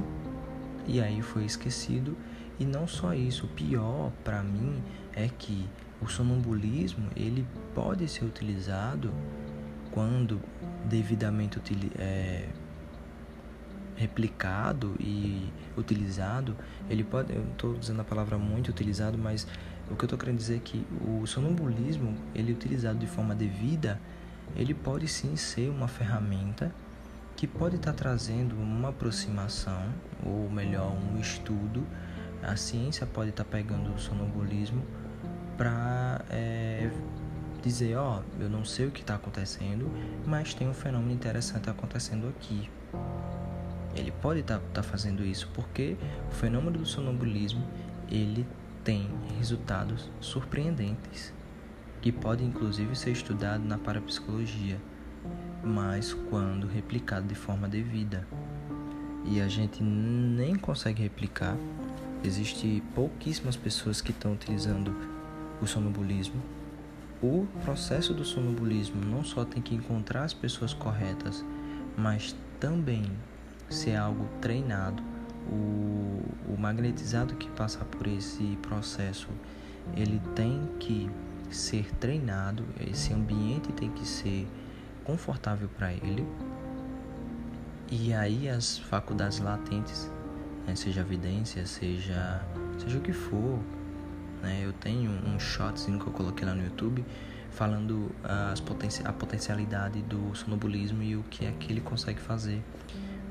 e 0.87 0.99
aí 1.01 1.21
foi 1.21 1.45
esquecido. 1.45 2.17
E 2.59 2.65
não 2.65 2.87
só 2.87 3.13
isso, 3.13 3.45
o 3.45 3.49
pior 3.49 4.11
para 4.23 4.41
mim 4.41 4.81
é 5.13 5.27
que 5.27 5.67
o 6.01 6.07
sonambulismo 6.07 7.09
ele 7.15 7.45
pode 7.73 8.07
ser 8.07 8.25
utilizado 8.25 9.13
quando 9.91 10.41
devidamente 10.85 11.59
é, 11.97 12.47
replicado 13.95 14.95
e 14.99 15.51
utilizado, 15.77 16.55
ele 16.89 17.03
pode, 17.03 17.33
eu 17.33 17.43
estou 17.51 17.71
usando 17.77 18.01
a 18.01 18.03
palavra 18.03 18.37
muito 18.37 18.69
utilizado, 18.69 19.17
mas 19.17 19.47
o 19.89 19.95
que 19.95 20.03
eu 20.03 20.07
estou 20.07 20.19
querendo 20.19 20.37
dizer 20.37 20.57
é 20.57 20.59
que 20.59 20.85
o 21.01 21.25
sonambulismo, 21.25 22.15
ele 22.33 22.51
utilizado 22.51 22.99
de 22.99 23.07
forma 23.07 23.33
devida, 23.33 23.99
ele 24.55 24.73
pode 24.73 25.07
sim 25.07 25.35
ser 25.35 25.69
uma 25.69 25.87
ferramenta 25.87 26.73
que 27.35 27.47
pode 27.47 27.75
estar 27.75 27.91
tá 27.91 27.97
trazendo 27.97 28.55
uma 28.55 28.89
aproximação, 28.89 29.93
ou 30.25 30.49
melhor, 30.49 30.91
um 30.91 31.19
estudo 31.19 31.85
a 32.45 32.55
ciência 32.55 33.07
pode 33.07 33.31
estar 33.31 33.43
tá 33.43 33.49
pegando 33.49 33.93
o 33.93 33.99
sonambulismo 33.99 34.85
para 35.57 36.23
é, 36.29 36.89
dizer, 37.61 37.95
ó, 37.95 38.19
oh, 38.19 38.41
eu 38.43 38.49
não 38.49 38.63
sei 38.63 38.87
o 38.87 38.91
que 38.91 39.01
está 39.01 39.15
acontecendo, 39.15 39.89
mas 40.25 40.53
tem 40.53 40.67
um 40.67 40.73
fenômeno 40.73 41.11
interessante 41.11 41.69
acontecendo 41.69 42.27
aqui. 42.27 42.69
Ele 43.95 44.11
pode 44.11 44.41
estar 44.41 44.59
tá, 44.59 44.65
tá 44.75 44.83
fazendo 44.83 45.23
isso 45.23 45.49
porque 45.53 45.95
o 46.29 46.33
fenômeno 46.33 46.79
do 46.79 46.85
sonambulismo 46.85 47.65
ele 48.09 48.45
tem 48.83 49.09
resultados 49.37 50.09
surpreendentes 50.19 51.33
que 52.01 52.11
pode 52.11 52.43
inclusive 52.43 52.95
ser 52.95 53.11
estudado 53.11 53.63
na 53.63 53.77
parapsicologia, 53.77 54.77
mas 55.63 56.13
quando 56.13 56.67
replicado 56.67 57.25
de 57.25 57.33
forma 57.33 57.67
devida. 57.67 58.27
E 59.25 59.41
a 59.41 59.47
gente 59.47 59.81
nem 59.81 60.55
consegue 60.55 61.01
replicar 61.01 61.57
Existem 62.25 62.81
pouquíssimas 62.95 63.55
pessoas 63.55 64.01
que 64.01 64.09
estão 64.09 64.33
utilizando 64.33 64.95
o 65.61 65.67
sonambulismo. 65.67 66.41
O 67.21 67.45
processo 67.63 68.15
do 68.15 68.25
sonambulismo 68.25 68.99
não 69.05 69.23
só 69.23 69.45
tem 69.45 69.61
que 69.61 69.75
encontrar 69.75 70.23
as 70.23 70.33
pessoas 70.33 70.73
corretas, 70.73 71.45
mas 71.95 72.35
também 72.59 73.03
ser 73.69 73.95
algo 73.95 74.27
treinado. 74.41 75.01
O, 75.47 76.21
o 76.53 76.57
magnetizado 76.57 77.35
que 77.35 77.49
passa 77.51 77.85
por 77.85 78.07
esse 78.07 78.57
processo, 78.61 79.27
ele 79.95 80.19
tem 80.35 80.67
que 80.79 81.09
ser 81.51 81.93
treinado, 81.95 82.65
esse 82.79 83.13
ambiente 83.13 83.71
tem 83.73 83.89
que 83.91 84.07
ser 84.07 84.47
confortável 85.03 85.69
para 85.77 85.93
ele. 85.93 86.25
E 87.91 88.13
aí 88.13 88.49
as 88.49 88.79
faculdades 88.79 89.39
latentes 89.39 90.09
né? 90.65 90.75
seja 90.75 91.01
evidência, 91.01 91.65
seja, 91.65 92.41
seja 92.79 92.97
o 92.97 93.01
que 93.01 93.13
for. 93.13 93.59
Né? 94.41 94.61
Eu 94.63 94.73
tenho 94.73 95.11
um 95.11 95.39
shotzinho 95.39 95.99
que 95.99 96.07
eu 96.07 96.13
coloquei 96.13 96.45
lá 96.45 96.55
no 96.55 96.63
YouTube 96.63 97.05
falando 97.51 98.11
as 98.21 98.59
poten 98.59 98.89
a 99.05 99.13
potencialidade 99.13 100.01
do 100.01 100.35
sonambulismo 100.35 101.01
e 101.01 101.15
o 101.15 101.23
que 101.23 101.45
é 101.45 101.51
que 101.51 101.71
ele 101.71 101.81
consegue 101.81 102.19
fazer. 102.19 102.61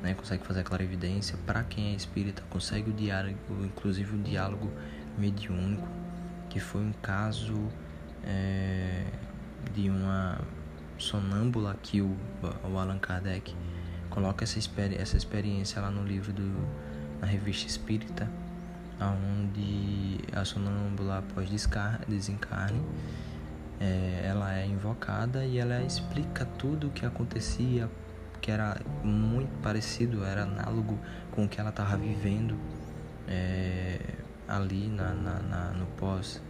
Né? 0.05 0.13
Consegue 0.15 0.47
fazer 0.47 0.61
a 0.61 0.63
clarividência 0.63 1.39
para 1.47 1.65
quem 1.65 1.93
é 1.93 1.97
espírita, 1.97 2.43
consegue 2.51 2.91
o 2.91 2.93
diálogo, 2.93 3.39
inclusive 3.65 4.15
o 4.15 4.19
diálogo 4.19 4.71
mediúnico, 5.19 5.89
que 6.51 6.61
foi 6.61 6.83
um 6.83 6.93
caso 7.01 7.57
é, 8.23 9.07
de 9.73 9.89
uma 9.89 10.39
sonâmbula 10.99 11.75
que 11.83 12.03
o, 12.03 12.15
o 12.43 12.79
Allan 12.79 12.99
Kardec 12.99 13.57
coloca 14.11 14.45
essa, 14.45 14.59
experi 14.59 14.95
essa 14.95 15.17
experiência 15.17 15.81
lá 15.81 15.91
no 15.91 16.05
livro 16.05 16.33
do 16.33 16.95
na 17.21 17.27
revista 17.27 17.67
Espírita, 17.67 18.29
onde 19.01 20.19
a 20.33 20.45
sonâmbula 20.45 21.19
após 21.19 21.49
desencarne 22.07 22.83
é, 23.81 24.23
ela 24.25 24.55
é 24.55 24.67
invocada 24.67 25.47
e 25.47 25.59
ela 25.59 25.83
explica 25.83 26.45
tudo 26.45 26.89
o 26.89 26.91
que 26.91 27.07
acontecia, 27.07 27.89
que 28.41 28.51
era 28.51 28.79
muito 29.07 29.51
parecido, 29.63 30.25
era 30.25 30.43
análogo 30.43 30.99
com 31.31 31.45
o 31.45 31.49
que 31.49 31.61
ela 31.61 31.71
estava 31.71 31.97
vivendo 31.97 32.57
é, 33.29 33.99
ali 34.49 34.89
na, 34.89 35.15
na, 35.15 35.41
na, 35.41 35.71
no 35.73 35.87
pós 35.97 36.43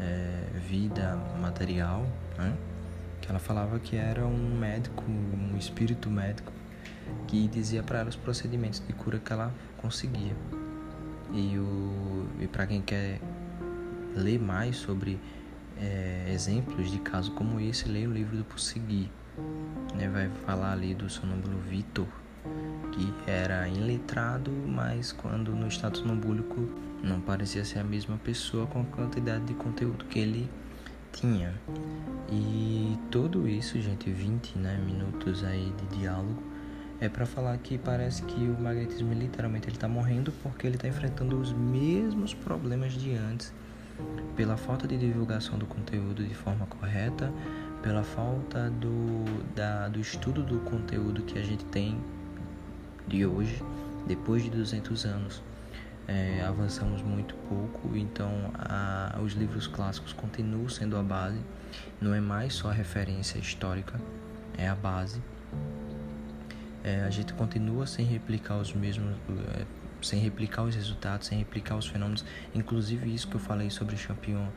é, 0.00 0.58
vida 0.58 1.16
material, 1.40 2.06
né? 2.36 2.56
que 3.20 3.30
ela 3.30 3.38
falava 3.38 3.78
que 3.78 3.96
era 3.96 4.24
um 4.24 4.56
médico, 4.58 5.04
um 5.08 5.56
espírito 5.56 6.10
médico 6.10 6.52
que 7.26 7.48
dizia 7.48 7.82
para 7.82 8.00
ela 8.00 8.08
os 8.08 8.16
procedimentos 8.16 8.82
de 8.86 8.92
cura 8.92 9.18
que 9.18 9.32
ela 9.32 9.52
conseguia. 9.78 10.36
E, 11.32 11.56
e 12.40 12.46
para 12.46 12.66
quem 12.66 12.80
quer 12.80 13.20
ler 14.14 14.38
mais 14.38 14.76
sobre 14.76 15.18
é, 15.78 16.30
exemplos 16.32 16.90
de 16.90 16.98
casos 17.00 17.32
como 17.34 17.60
esse, 17.60 17.88
leia 17.88 18.08
o 18.08 18.12
livro 18.12 18.36
do 18.36 18.44
Pussegui. 18.44 19.10
Né? 19.96 20.08
Vai 20.08 20.28
falar 20.44 20.72
ali 20.72 20.94
do 20.94 21.08
sonâmbulo 21.08 21.58
Vitor, 21.68 22.06
que 22.92 23.12
era 23.26 23.68
iletrado, 23.68 24.50
mas 24.50 25.12
quando 25.12 25.54
no 25.54 25.66
estado 25.66 25.98
sonambúlico 25.98 26.68
não 27.02 27.20
parecia 27.20 27.64
ser 27.64 27.80
a 27.80 27.84
mesma 27.84 28.16
pessoa 28.18 28.66
com 28.66 28.80
a 28.80 28.84
quantidade 28.84 29.44
de 29.44 29.54
conteúdo 29.54 30.04
que 30.06 30.18
ele 30.18 30.48
tinha. 31.12 31.54
E 32.30 32.98
tudo 33.10 33.48
isso, 33.48 33.80
gente, 33.80 34.10
20 34.10 34.58
né, 34.58 34.78
minutos 34.84 35.42
aí 35.44 35.72
de 35.76 35.98
diálogo, 35.98 36.42
é 37.00 37.08
para 37.08 37.26
falar 37.26 37.56
que 37.58 37.76
parece 37.76 38.22
que 38.22 38.40
o 38.40 38.58
magnetismo 38.60 39.12
literalmente 39.12 39.68
ele 39.68 39.76
está 39.76 39.88
morrendo 39.88 40.32
porque 40.42 40.66
ele 40.66 40.76
está 40.76 40.88
enfrentando 40.88 41.38
os 41.38 41.52
mesmos 41.52 42.32
problemas 42.32 42.94
de 42.94 43.14
antes 43.14 43.52
pela 44.34 44.56
falta 44.56 44.86
de 44.86 44.96
divulgação 44.96 45.58
do 45.58 45.66
conteúdo 45.66 46.24
de 46.24 46.34
forma 46.34 46.66
correta, 46.66 47.32
pela 47.86 48.02
falta 48.02 48.68
do, 48.68 49.24
da, 49.54 49.86
do 49.86 50.00
estudo 50.00 50.42
do 50.42 50.58
conteúdo 50.68 51.22
que 51.22 51.38
a 51.38 51.42
gente 51.42 51.64
tem 51.66 51.96
de 53.06 53.24
hoje, 53.24 53.62
depois 54.08 54.42
de 54.42 54.50
200 54.50 55.04
anos. 55.04 55.40
É, 56.08 56.44
avançamos 56.44 57.00
muito 57.00 57.36
pouco, 57.48 57.96
então 57.96 58.50
a, 58.54 59.16
os 59.22 59.34
livros 59.34 59.68
clássicos 59.68 60.12
continuam 60.12 60.68
sendo 60.68 60.96
a 60.96 61.02
base, 61.02 61.38
não 62.00 62.12
é 62.12 62.20
mais 62.20 62.54
só 62.54 62.70
referência 62.70 63.38
histórica, 63.38 64.00
é 64.58 64.66
a 64.66 64.74
base. 64.74 65.22
É, 66.82 67.02
a 67.02 67.10
gente 67.10 67.34
continua 67.34 67.86
sem 67.86 68.04
replicar 68.04 68.56
os 68.58 68.72
mesmos, 68.72 69.14
é, 69.54 69.64
sem 70.02 70.18
replicar 70.18 70.64
os 70.64 70.74
resultados, 70.74 71.28
sem 71.28 71.38
replicar 71.38 71.76
os 71.76 71.86
fenômenos. 71.86 72.24
Inclusive 72.52 73.14
isso 73.14 73.28
que 73.28 73.36
eu 73.36 73.40
falei 73.40 73.70
sobre 73.70 73.94
o 73.94 73.98
Champion, 73.98 74.48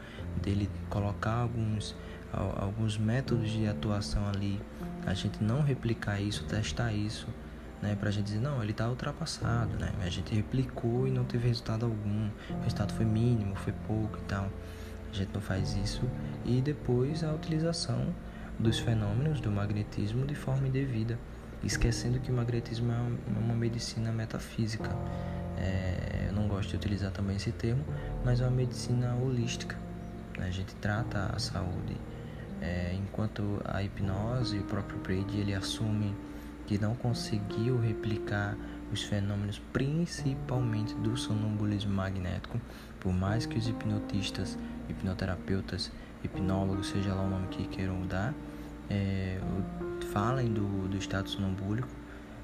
dele 0.41 0.67
colocar 0.89 1.33
alguns, 1.33 1.95
alguns 2.31 2.97
métodos 2.97 3.49
de 3.49 3.67
atuação 3.67 4.27
ali, 4.27 4.61
a 5.05 5.13
gente 5.13 5.43
não 5.43 5.61
replicar 5.61 6.19
isso, 6.19 6.43
testar 6.45 6.93
isso, 6.93 7.27
né, 7.81 7.95
pra 7.99 8.11
gente 8.11 8.25
dizer, 8.25 8.39
não, 8.39 8.61
ele 8.61 8.71
está 8.71 8.89
ultrapassado, 8.89 9.77
né? 9.77 9.91
A 10.01 10.09
gente 10.09 10.35
replicou 10.35 11.07
e 11.07 11.11
não 11.11 11.23
teve 11.23 11.47
resultado 11.47 11.85
algum, 11.85 12.29
o 12.49 12.61
resultado 12.61 12.93
foi 12.93 13.05
mínimo, 13.05 13.55
foi 13.55 13.73
pouco 13.87 14.17
e 14.17 14.21
tal. 14.23 14.49
A 15.11 15.15
gente 15.15 15.33
não 15.33 15.41
faz 15.41 15.75
isso. 15.75 16.01
E 16.45 16.61
depois 16.61 17.23
a 17.23 17.33
utilização 17.33 18.13
dos 18.59 18.77
fenômenos 18.79 19.39
do 19.39 19.49
magnetismo 19.49 20.25
de 20.25 20.35
forma 20.35 20.67
indevida 20.67 21.17
esquecendo 21.63 22.19
que 22.19 22.31
o 22.31 22.33
magnetismo 22.33 22.91
é 22.91 23.39
uma 23.39 23.53
medicina 23.53 24.11
metafísica. 24.11 24.89
É, 25.57 26.27
eu 26.27 26.33
não 26.33 26.47
gosto 26.47 26.69
de 26.69 26.75
utilizar 26.75 27.11
também 27.11 27.35
esse 27.35 27.51
termo, 27.51 27.83
mas 28.23 28.39
é 28.39 28.43
uma 28.45 28.55
medicina 28.55 29.13
holística. 29.15 29.77
Né? 30.37 30.47
A 30.47 30.51
gente 30.51 30.73
trata 30.75 31.31
a 31.35 31.39
saúde, 31.39 31.97
é, 32.61 32.95
enquanto 32.95 33.61
a 33.65 33.81
hipnose 33.83 34.57
o 34.57 34.63
próprio 34.63 34.99
Brady 34.99 35.39
ele 35.39 35.53
assume 35.53 36.15
que 36.67 36.77
não 36.77 36.95
conseguiu 36.95 37.79
replicar 37.79 38.55
os 38.91 39.03
fenômenos, 39.03 39.59
principalmente 39.71 40.93
do 40.95 41.15
sonambulismo 41.17 41.93
magnético, 41.93 42.59
por 42.99 43.13
mais 43.13 43.45
que 43.45 43.57
os 43.57 43.67
hipnotistas, 43.67 44.57
hipnoterapeutas, 44.87 45.91
hipnólogos, 46.23 46.89
seja 46.89 47.13
lá 47.13 47.23
o 47.23 47.29
nome 47.29 47.47
que 47.47 47.67
queiram 47.67 48.05
dar, 48.05 48.33
é, 48.89 49.39
falem 50.11 50.51
do, 50.51 50.87
do 50.87 50.97
estado 50.97 51.29
sonambúlico, 51.29 51.87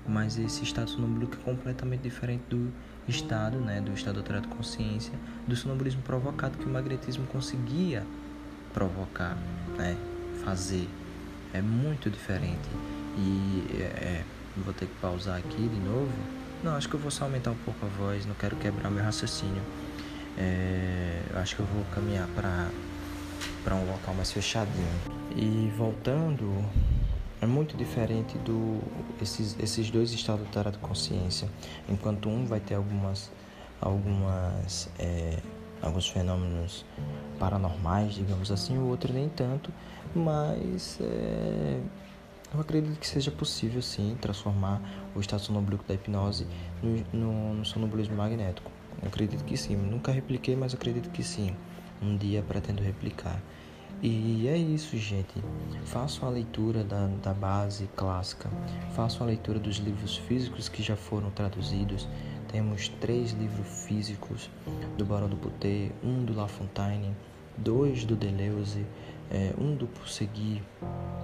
mas 0.08 0.38
esse 0.38 0.64
estado 0.64 0.90
sonambúlico 0.90 1.36
é 1.36 1.44
completamente 1.44 2.02
diferente 2.02 2.44
do 2.50 2.72
estado, 3.08 3.58
né, 3.60 3.82
do 3.82 3.92
estado 3.92 4.20
alterado 4.20 4.48
de 4.48 4.56
consciência, 4.56 5.14
do 5.48 5.56
sonambulismo 5.56 6.02
provocado 6.04 6.58
que 6.58 6.66
o 6.66 6.70
magnetismo 6.70 7.26
conseguia 7.28 8.06
provocar, 8.76 9.38
né, 9.78 9.96
fazer. 10.44 10.88
É 11.54 11.62
muito 11.62 12.10
diferente. 12.10 12.70
E 13.18 13.66
é, 13.80 13.84
é, 13.84 14.24
vou 14.58 14.74
ter 14.74 14.88
que 14.88 14.96
pausar 14.96 15.38
aqui 15.38 15.70
de 15.70 15.80
novo. 15.80 16.12
Não, 16.62 16.76
acho 16.76 16.90
que 16.90 16.96
eu 16.96 17.00
vou 17.00 17.10
só 17.10 17.24
aumentar 17.24 17.52
um 17.52 17.58
pouco 17.64 17.86
a 17.86 17.90
voz, 17.90 18.26
não 18.26 18.36
quero 18.36 18.58
quebrar 18.58 18.92
meu 18.92 19.04
raciocínio. 19.04 19.62
É, 20.38 21.22
acho 21.36 21.56
que 21.56 21.62
eu 21.62 21.66
vou 21.66 21.86
caminhar 21.96 22.28
para 22.36 22.68
para 23.64 23.76
um 23.76 23.90
local 23.90 24.14
mais 24.14 24.32
fechadinho. 24.32 24.88
E 25.36 25.72
voltando 25.78 26.64
é 27.42 27.46
muito 27.46 27.76
diferente 27.78 28.38
do 28.40 28.82
esses, 29.22 29.56
esses 29.60 29.90
dois 29.90 30.12
estados 30.12 30.46
de 30.46 30.78
consciência. 30.80 31.48
Enquanto 31.88 32.28
um 32.28 32.46
vai 32.46 32.60
ter 32.60 32.76
algumas 32.76 33.32
algumas 33.82 34.90
é, 35.00 35.40
alguns 35.88 36.08
fenômenos 36.10 36.86
paranormais, 37.40 38.16
digamos 38.16 38.52
assim, 38.52 38.78
o 38.78 38.88
outro 38.88 39.14
nem 39.14 39.30
tanto, 39.30 39.72
mas 40.16 41.00
é, 41.02 41.80
eu 42.54 42.60
acredito 42.60 43.00
que 43.00 43.08
seja 43.08 43.32
possível 43.32 43.82
sim 43.82 44.18
transformar 44.22 44.82
o 45.16 45.20
estado 45.20 45.42
sonambúlico 45.42 45.84
da 45.88 45.94
hipnose 45.94 46.48
no, 46.82 47.54
no, 47.54 47.56
no 47.56 48.16
magnético. 48.16 48.72
Eu 49.02 49.10
acredito 49.10 49.44
que 49.44 49.58
sim. 49.58 49.76
Nunca 49.76 50.12
repliquei, 50.12 50.56
mas 50.56 50.74
acredito 50.74 51.10
que 51.10 51.24
sim. 51.24 51.56
Um 52.02 52.16
dia 52.16 52.42
pretendo 52.42 52.82
replicar. 52.82 53.42
E 54.02 54.48
é 54.48 54.58
isso, 54.58 54.98
gente. 54.98 55.34
Façam 55.86 56.28
a 56.28 56.32
leitura 56.32 56.84
da, 56.84 57.08
da 57.24 57.34
base 57.34 57.90
clássica, 57.96 58.50
façam 58.94 59.26
a 59.26 59.30
leitura 59.30 59.58
dos 59.58 59.78
livros 59.78 60.18
físicos 60.18 60.70
que 60.70 60.84
já 60.84 60.96
foram 60.96 61.32
traduzidos. 61.32 62.08
Temos 62.52 62.88
três 63.02 63.32
livros 63.32 63.86
físicos 63.86 64.50
do 64.98 65.06
Barão 65.06 65.28
do 65.28 65.36
Puté, 65.36 65.92
um 66.04 66.24
do 66.24 66.34
La 66.34 66.48
Fontaine, 66.48 67.16
dois 67.58 68.06
do 68.06 68.16
Deleuze, 68.16 68.86
é, 69.32 69.54
um 69.58 69.76
do 69.76 69.88
Pussegui, 69.88 70.62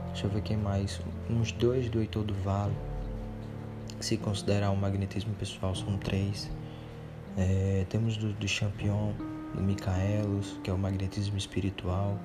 deixa 0.07 0.25
eu 0.25 0.29
ver 0.29 0.41
quem 0.41 0.57
mais, 0.57 1.01
uns 1.29 1.51
dois 1.51 1.89
do 1.89 1.99
Heitor 1.99 2.23
do 2.23 2.34
Vale. 2.34 2.75
Se 3.99 4.17
considerar 4.17 4.71
o 4.71 4.75
magnetismo 4.77 5.34
pessoal, 5.36 5.75
são 5.75 5.97
três. 5.97 6.49
É, 7.38 7.86
temos 7.89 8.17
do, 8.17 8.34
do 8.34 8.47
Champion, 8.47 9.13
do 9.53 9.62
Micaelos, 9.62 10.60
que 10.63 10.69
é 10.69 10.73
o 10.73 10.77
magnetismo 10.77 11.38
espiritual. 11.38 12.17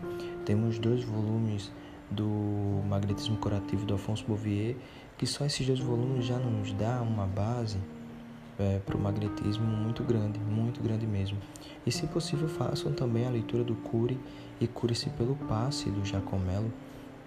Temos 0.45 0.79
dois 0.79 1.05
volumes 1.05 1.71
do 2.11 2.83
Magnetismo 2.89 3.37
Curativo 3.37 3.85
do 3.85 3.95
Afonso 3.95 4.25
Bouvier, 4.27 4.77
que 5.19 5.27
só 5.27 5.45
esses 5.45 5.67
dois 5.67 5.81
volumes 5.81 6.25
já 6.25 6.39
nos 6.39 6.73
dá 6.73 7.03
uma 7.03 7.27
base 7.27 7.79
é, 8.59 8.79
para 8.79 8.97
o 8.97 9.01
magnetismo 9.01 9.65
muito 9.67 10.03
grande, 10.03 10.39
muito 10.41 10.83
grande 10.83 11.07
mesmo. 11.07 11.39
E 11.87 11.93
se 11.93 12.07
possível, 12.07 12.49
façam 12.49 12.93
também 12.93 13.27
a 13.27 13.31
leitura 13.31 13.63
do 13.63 13.75
Cure 13.77 14.19
e 14.61 14.67
Cure-se 14.67 15.11
pelo 15.11 15.37
Passe 15.49 15.91
do 15.91 16.05
Jacomelo. 16.05 16.73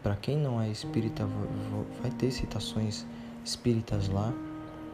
Para 0.01 0.15
quem 0.15 0.37
não 0.37 0.61
é 0.61 0.69
espírita, 0.69 1.27
vai 2.01 2.11
ter 2.11 2.31
citações 2.31 3.05
espíritas 3.43 4.07
lá, 4.09 4.33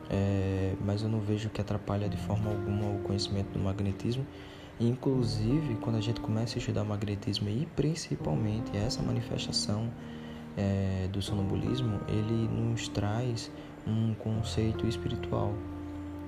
é, 0.09 0.73
mas 0.83 1.01
eu 1.03 1.09
não 1.09 1.19
vejo 1.19 1.49
que 1.49 1.61
atrapalha 1.61 2.09
de 2.09 2.17
forma 2.17 2.49
alguma 2.49 2.91
o 2.91 2.99
conhecimento 2.99 3.49
do 3.49 3.59
magnetismo 3.59 4.25
Inclusive, 4.79 5.75
quando 5.75 5.95
a 5.95 6.01
gente 6.01 6.19
começa 6.19 6.57
a 6.57 6.59
estudar 6.59 6.83
magnetismo 6.83 7.47
e 7.47 7.65
principalmente 7.77 8.75
essa 8.75 9.01
manifestação 9.01 9.89
é, 10.57 11.07
do 11.11 11.21
sonambulismo, 11.21 12.01
ele 12.09 12.47
nos 12.49 12.89
traz 12.89 13.49
um 13.87 14.13
conceito 14.15 14.85
espiritual. 14.85 15.53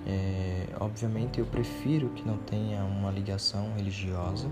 É, 0.10 0.67
obviamente, 0.80 1.39
eu 1.39 1.46
prefiro 1.46 2.08
que 2.10 2.26
não 2.26 2.38
tenha 2.38 2.82
uma 2.86 3.12
ligação 3.12 3.74
religiosa 3.76 4.50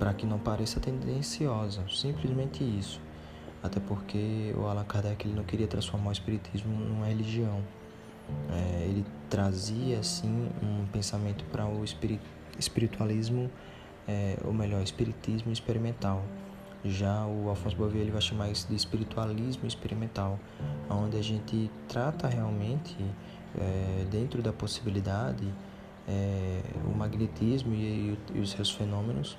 para 0.00 0.12
que 0.12 0.26
não 0.26 0.38
pareça 0.38 0.80
tendenciosa, 0.80 1.84
simplesmente 1.88 2.64
isso. 2.64 3.00
Até 3.62 3.78
porque 3.78 4.52
o 4.56 4.66
Allan 4.66 4.84
Kardec 4.84 5.24
ele 5.26 5.36
não 5.36 5.44
queria 5.44 5.68
transformar 5.68 6.08
o 6.08 6.12
espiritismo 6.12 6.74
numa 6.74 7.06
religião. 7.06 7.62
É, 8.50 8.84
ele 8.86 9.04
trazia 9.28 10.00
assim 10.00 10.48
um 10.60 10.86
pensamento 10.86 11.44
para 11.52 11.66
o 11.66 11.84
espiritualismo, 12.58 13.48
é, 14.08 14.38
ou 14.44 14.52
melhor, 14.52 14.82
espiritismo 14.82 15.52
experimental, 15.52 16.24
Já 16.84 17.26
o 17.26 17.50
Alfonso 17.50 17.76
Bovio 17.76 18.00
ele 18.00 18.10
vai 18.10 18.22
chamar 18.22 18.48
isso 18.50 18.66
de 18.66 18.74
espiritualismo 18.74 19.66
experimental, 19.66 20.38
onde 20.88 21.18
a 21.18 21.22
gente 21.22 21.70
trata 21.86 22.26
realmente, 22.26 22.96
é, 23.58 24.04
dentro 24.10 24.42
da 24.42 24.52
possibilidade, 24.52 25.46
é, 26.08 26.60
o 26.84 26.96
magnetismo 26.96 27.74
e, 27.74 28.18
e 28.34 28.38
os 28.40 28.50
seus 28.50 28.70
fenômenos 28.70 29.36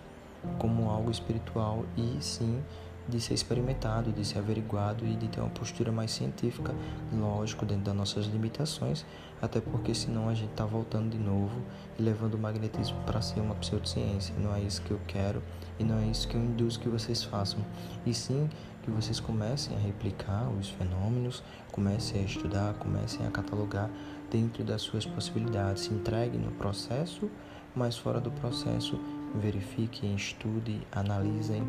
como 0.58 0.90
algo 0.90 1.12
espiritual 1.12 1.86
e 1.96 2.18
sim 2.22 2.62
de 3.08 3.20
ser 3.20 3.34
experimentado, 3.34 4.12
de 4.12 4.24
ser 4.24 4.40
averiguado 4.40 5.06
e 5.06 5.16
de 5.16 5.28
ter 5.28 5.42
uma 5.42 5.50
postura 5.50 5.92
mais 5.92 6.12
científica, 6.12 6.74
lógico, 7.12 7.66
dentro 7.66 7.86
das 7.86 7.96
nossas 7.96 8.26
limitações, 8.28 9.06
até 9.42 9.60
porque 9.60 9.94
senão 9.94 10.30
a 10.30 10.34
gente 10.34 10.52
está 10.52 10.66
voltando 10.66 11.10
de 11.10 11.18
novo 11.18 11.62
e 11.98 12.02
levando 12.02 12.36
o 12.36 12.38
magnetismo 12.38 12.98
para 13.06 13.20
ser 13.22 13.40
uma 13.40 13.56
pseudociência. 13.56 14.34
Não 14.38 14.56
é 14.56 14.62
isso 14.62 14.82
que 14.84 14.92
eu 14.92 15.00
quero 15.08 15.42
e 15.80 15.84
não 15.84 15.98
é 15.98 16.06
isso 16.06 16.28
que 16.28 16.36
eu 16.36 16.42
induzo 16.42 16.80
que 16.80 16.88
vocês 16.88 17.24
façam. 17.24 17.60
E 18.06 18.14
sim 18.14 18.48
que 18.82 18.92
vocês 18.92 19.20
comecem 19.20 19.76
a 19.76 19.80
replicar 19.80 20.50
os 20.50 20.70
fenômenos, 20.70 21.44
comecem 21.72 22.22
a 22.22 22.26
estudar, 22.26 22.74
comecem 22.76 23.26
a 23.26 23.32
catalogar 23.32 23.90
dentro 24.30 24.64
das 24.64 24.82
suas 24.82 25.06
possibilidades, 25.06 25.84
se 25.84 25.94
entreguem 25.94 26.40
no 26.40 26.52
processo, 26.52 27.30
mas 27.76 27.98
fora 27.98 28.20
do 28.20 28.32
processo, 28.32 29.00
verifiquem, 29.36 30.16
estudem, 30.16 30.82
analisem 30.92 31.64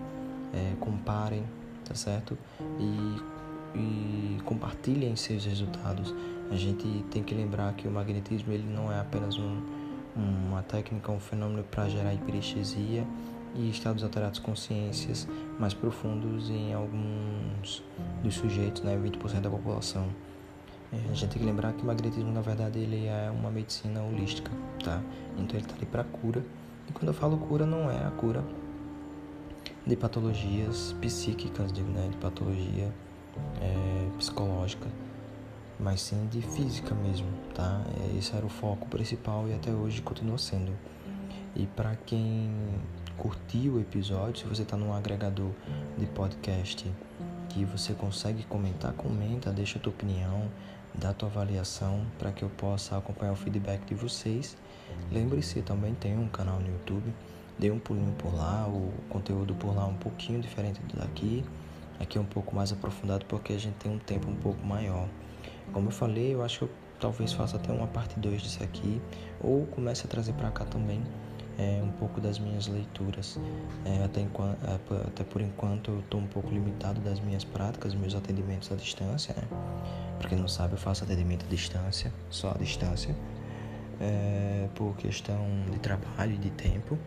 é, 0.53 0.75
comparem, 0.81 1.45
tá 1.85 1.95
certo? 1.95 2.37
E, 2.79 3.79
e 3.79 4.43
compartilhem 4.43 5.15
seus 5.17 5.45
resultados. 5.45 6.15
A 6.51 6.57
gente 6.57 7.05
tem 7.11 7.23
que 7.23 7.35
lembrar 7.35 7.73
que 7.75 7.87
o 7.87 7.91
magnetismo 7.91 8.53
ele 8.53 8.69
não 8.69 8.93
é 8.93 9.01
apenas 9.01 9.39
um, 9.39 9.63
uma 10.17 10.63
técnica, 10.63 11.11
um 11.11 11.21
fenômeno 11.21 11.63
para 11.65 11.89
gerar 11.89 12.13
hiperestesia 12.13 13.07
e 13.55 13.71
estados 13.71 14.03
alterados 14.03 14.39
consciências 14.39 15.29
mais 15.59 15.75
profundos 15.75 16.49
em 16.51 16.73
alguns 16.73 17.83
dos 18.23 18.35
sujeitos, 18.35 18.83
né, 18.83 18.97
20% 18.97 19.41
da 19.41 19.51
população. 19.51 20.09
É, 20.93 20.97
a 21.11 21.15
gente 21.15 21.29
tem 21.29 21.41
que 21.41 21.45
lembrar 21.45 21.73
que 21.73 21.83
o 21.83 21.87
magnetismo, 21.87 22.31
na 22.33 22.43
verdade, 22.43 22.79
ele 22.79 23.07
é 23.07 23.31
uma 23.31 23.51
medicina 23.51 24.03
holística, 24.03 24.51
tá? 24.85 25.01
Então 25.39 25.57
ele 25.57 25.65
está 25.65 25.75
ali 25.75 25.87
para 25.87 26.05
cura. 26.05 26.45
E 26.89 26.93
quando 26.93 27.09
eu 27.09 27.15
falo 27.15 27.39
cura, 27.39 27.65
não 27.65 27.91
é 27.91 28.05
a 28.05 28.11
cura 28.11 28.45
de 29.87 29.97
patologias 29.97 30.95
psíquicas, 31.01 31.73
de, 31.73 31.83
né, 31.83 32.09
de 32.11 32.17
patologia 32.19 32.93
é, 33.61 34.09
psicológica, 34.19 34.87
mas 35.81 36.03
sim 36.03 36.27
de 36.31 36.43
física 36.43 36.95
mesmo, 36.95 37.27
tá? 37.55 37.83
É, 38.01 38.19
esse 38.19 38.35
era 38.37 38.45
o 38.45 38.49
foco 38.49 38.87
principal 38.89 39.49
e 39.49 39.55
até 39.55 39.73
hoje 39.73 40.03
continua 40.03 40.39
sendo. 40.39 40.73
E 41.55 41.67
para 41.67 41.97
quem 42.07 42.51
curtiu 43.17 43.75
o 43.75 43.81
episódio, 43.81 44.39
se 44.39 44.45
você 44.45 44.63
está 44.63 44.77
num 44.77 44.93
agregador 44.93 45.51
de 45.99 46.07
podcast 46.07 46.91
que 47.49 47.65
você 47.65 47.93
consegue 47.93 48.45
comentar, 48.45 48.93
comenta, 48.95 49.53
deixa 49.53 49.79
a 49.79 49.83
tua 49.83 49.93
opinião, 49.93 50.51
dá 50.95 51.11
a 51.11 51.15
tua 51.15 51.29
avaliação 51.29 52.07
para 52.19 52.33
que 52.33 52.43
eu 52.43 52.49
possa 52.51 52.97
acompanhar 52.97 53.33
o 53.33 53.37
feedback 53.37 53.85
de 53.85 53.95
vocês. 53.95 54.57
Lembre-se, 55.11 55.61
também 55.63 55.95
tem 55.95 56.19
um 56.19 56.29
canal 56.29 56.59
no 56.59 56.69
YouTube 56.69 57.13
Dei 57.59 57.71
um 57.71 57.79
pulinho 57.79 58.13
por 58.15 58.35
lá, 58.35 58.67
o 58.67 58.93
conteúdo 59.09 59.55
por 59.55 59.75
lá 59.75 59.83
é 59.83 59.87
um 59.87 59.97
pouquinho 59.97 60.41
diferente 60.41 60.81
do 60.83 60.97
daqui. 60.97 61.45
Aqui 62.01 62.19
é 62.19 62.21
um 62.21 62.25
pouco 62.25 62.57
mais 62.57 62.73
aprofundado 62.73 63.25
porque 63.27 63.53
a 63.53 63.59
gente 63.59 63.75
tem 63.75 63.93
um 63.93 63.99
tempo 63.99 64.29
um 64.29 64.35
pouco 64.35 64.65
maior. 64.67 65.09
Como 65.73 65.89
eu 65.89 65.93
falei, 65.93 66.35
eu 66.35 66.43
acho 66.43 66.59
que 66.59 66.65
eu 66.65 66.71
talvez 66.99 67.33
faça 67.33 67.57
até 67.57 67.73
uma 67.73 67.87
parte 67.87 68.19
2 68.19 68.43
disso 68.43 68.63
aqui, 68.63 69.01
ou 69.41 69.67
comece 69.67 70.07
a 70.07 70.09
trazer 70.09 70.33
para 70.33 70.51
cá 70.51 70.65
também 70.65 71.03
é, 71.59 71.81
um 71.83 71.91
pouco 71.93 72.21
das 72.21 72.39
minhas 72.39 72.67
leituras. 72.67 73.39
É, 73.85 74.05
até, 74.05 74.21
enquanto, 74.21 74.59
até 75.07 75.25
por 75.25 75.41
enquanto 75.41 75.91
eu 75.91 76.01
estou 76.01 76.21
um 76.21 76.27
pouco 76.27 76.51
limitado 76.51 77.01
das 77.01 77.21
minhas 77.21 77.45
práticas, 77.45 77.95
meus 77.95 78.15
atendimentos 78.15 78.71
à 78.73 78.75
distância. 78.75 79.35
Né? 79.35 79.43
Para 80.19 80.29
quem 80.29 80.39
não 80.39 80.49
sabe, 80.49 80.75
eu 80.75 80.79
faço 80.79 81.05
atendimento 81.05 81.45
à 81.45 81.49
distância, 81.49 82.13
só 82.31 82.51
à 82.51 82.59
distância, 82.59 83.15
é, 84.01 84.69
por 84.75 84.97
questão 84.97 85.39
de 85.71 85.79
trabalho 85.79 86.37
de 86.39 86.51
tempo 86.51 86.99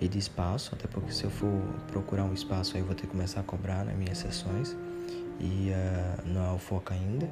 e 0.00 0.08
de 0.08 0.18
espaço, 0.18 0.74
até 0.74 0.88
porque 0.88 1.12
se 1.12 1.24
eu 1.24 1.30
for 1.30 1.60
procurar 1.88 2.24
um 2.24 2.32
espaço 2.32 2.74
aí 2.74 2.82
eu 2.82 2.86
vou 2.86 2.94
ter 2.94 3.02
que 3.02 3.08
começar 3.08 3.40
a 3.40 3.42
cobrar 3.42 3.84
nas 3.84 3.94
minhas 3.94 4.18
sessões 4.18 4.74
e 5.38 5.70
uh, 5.70 6.28
não 6.28 6.46
é 6.46 6.52
o 6.52 6.58
foco 6.58 6.92
ainda. 6.92 7.28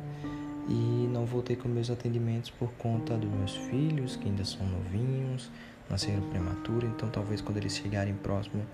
E 0.69 1.09
não 1.11 1.25
voltei 1.25 1.57
com 1.57 1.67
meus 1.67 1.91
atendimentos 1.91 2.51
por 2.51 2.71
conta 2.73 3.17
dos 3.17 3.31
meus 3.31 3.57
filhos, 3.57 4.17
que 4.17 4.29
ainda 4.29 4.45
são 4.45 4.67
novinhos, 4.67 5.51
nasceram 5.91 6.23
prematuro, 6.31 6.87
então 6.87 7.09
talvez 7.09 7.41
quando 7.41 7.57
eles 7.59 7.77
chegarem 7.77 8.15
próximo 8.15 8.65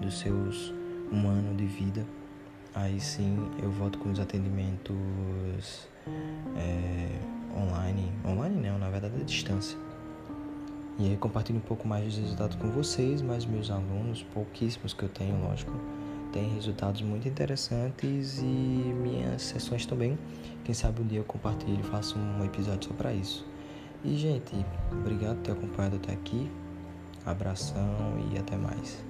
dos 0.00 0.18
seus 0.18 0.72
um 1.12 1.28
ano 1.28 1.56
de 1.56 1.66
vida, 1.66 2.04
aí 2.74 3.00
sim 3.00 3.50
eu 3.62 3.70
volto 3.70 3.98
com 3.98 4.10
os 4.10 4.20
atendimentos 4.20 5.88
é, 6.56 7.18
online, 7.58 8.12
online 8.24 8.68
não, 8.68 8.78
na 8.78 8.88
verdade 8.88 9.20
é 9.20 9.24
distância. 9.24 9.76
E 10.98 11.08
aí 11.08 11.16
compartilho 11.16 11.58
um 11.58 11.62
pouco 11.62 11.88
mais 11.88 12.04
dos 12.04 12.18
resultados 12.18 12.56
com 12.56 12.70
vocês, 12.70 13.22
mas 13.22 13.46
meus 13.46 13.70
alunos, 13.70 14.22
pouquíssimos 14.34 14.92
que 14.92 15.02
eu 15.02 15.08
tenho, 15.08 15.40
lógico, 15.42 15.72
têm 16.30 16.54
resultados 16.54 17.00
muito 17.02 17.26
interessantes 17.26 18.38
e 18.38 18.44
minhas 18.44 19.42
sessões 19.42 19.86
também. 19.86 20.18
Quem 20.62 20.74
sabe 20.74 21.00
um 21.00 21.06
dia 21.06 21.18
eu 21.18 21.24
compartilho 21.24 21.80
e 21.80 21.82
faço 21.84 22.18
um 22.18 22.44
episódio 22.44 22.88
só 22.90 22.94
para 22.94 23.12
isso. 23.14 23.49
E 24.02 24.16
gente, 24.16 24.54
obrigado 24.90 25.36
por 25.36 25.42
ter 25.42 25.52
acompanhado 25.52 25.96
até 25.96 26.12
aqui. 26.12 26.50
Abração 27.26 28.16
e 28.32 28.38
até 28.38 28.56
mais. 28.56 29.09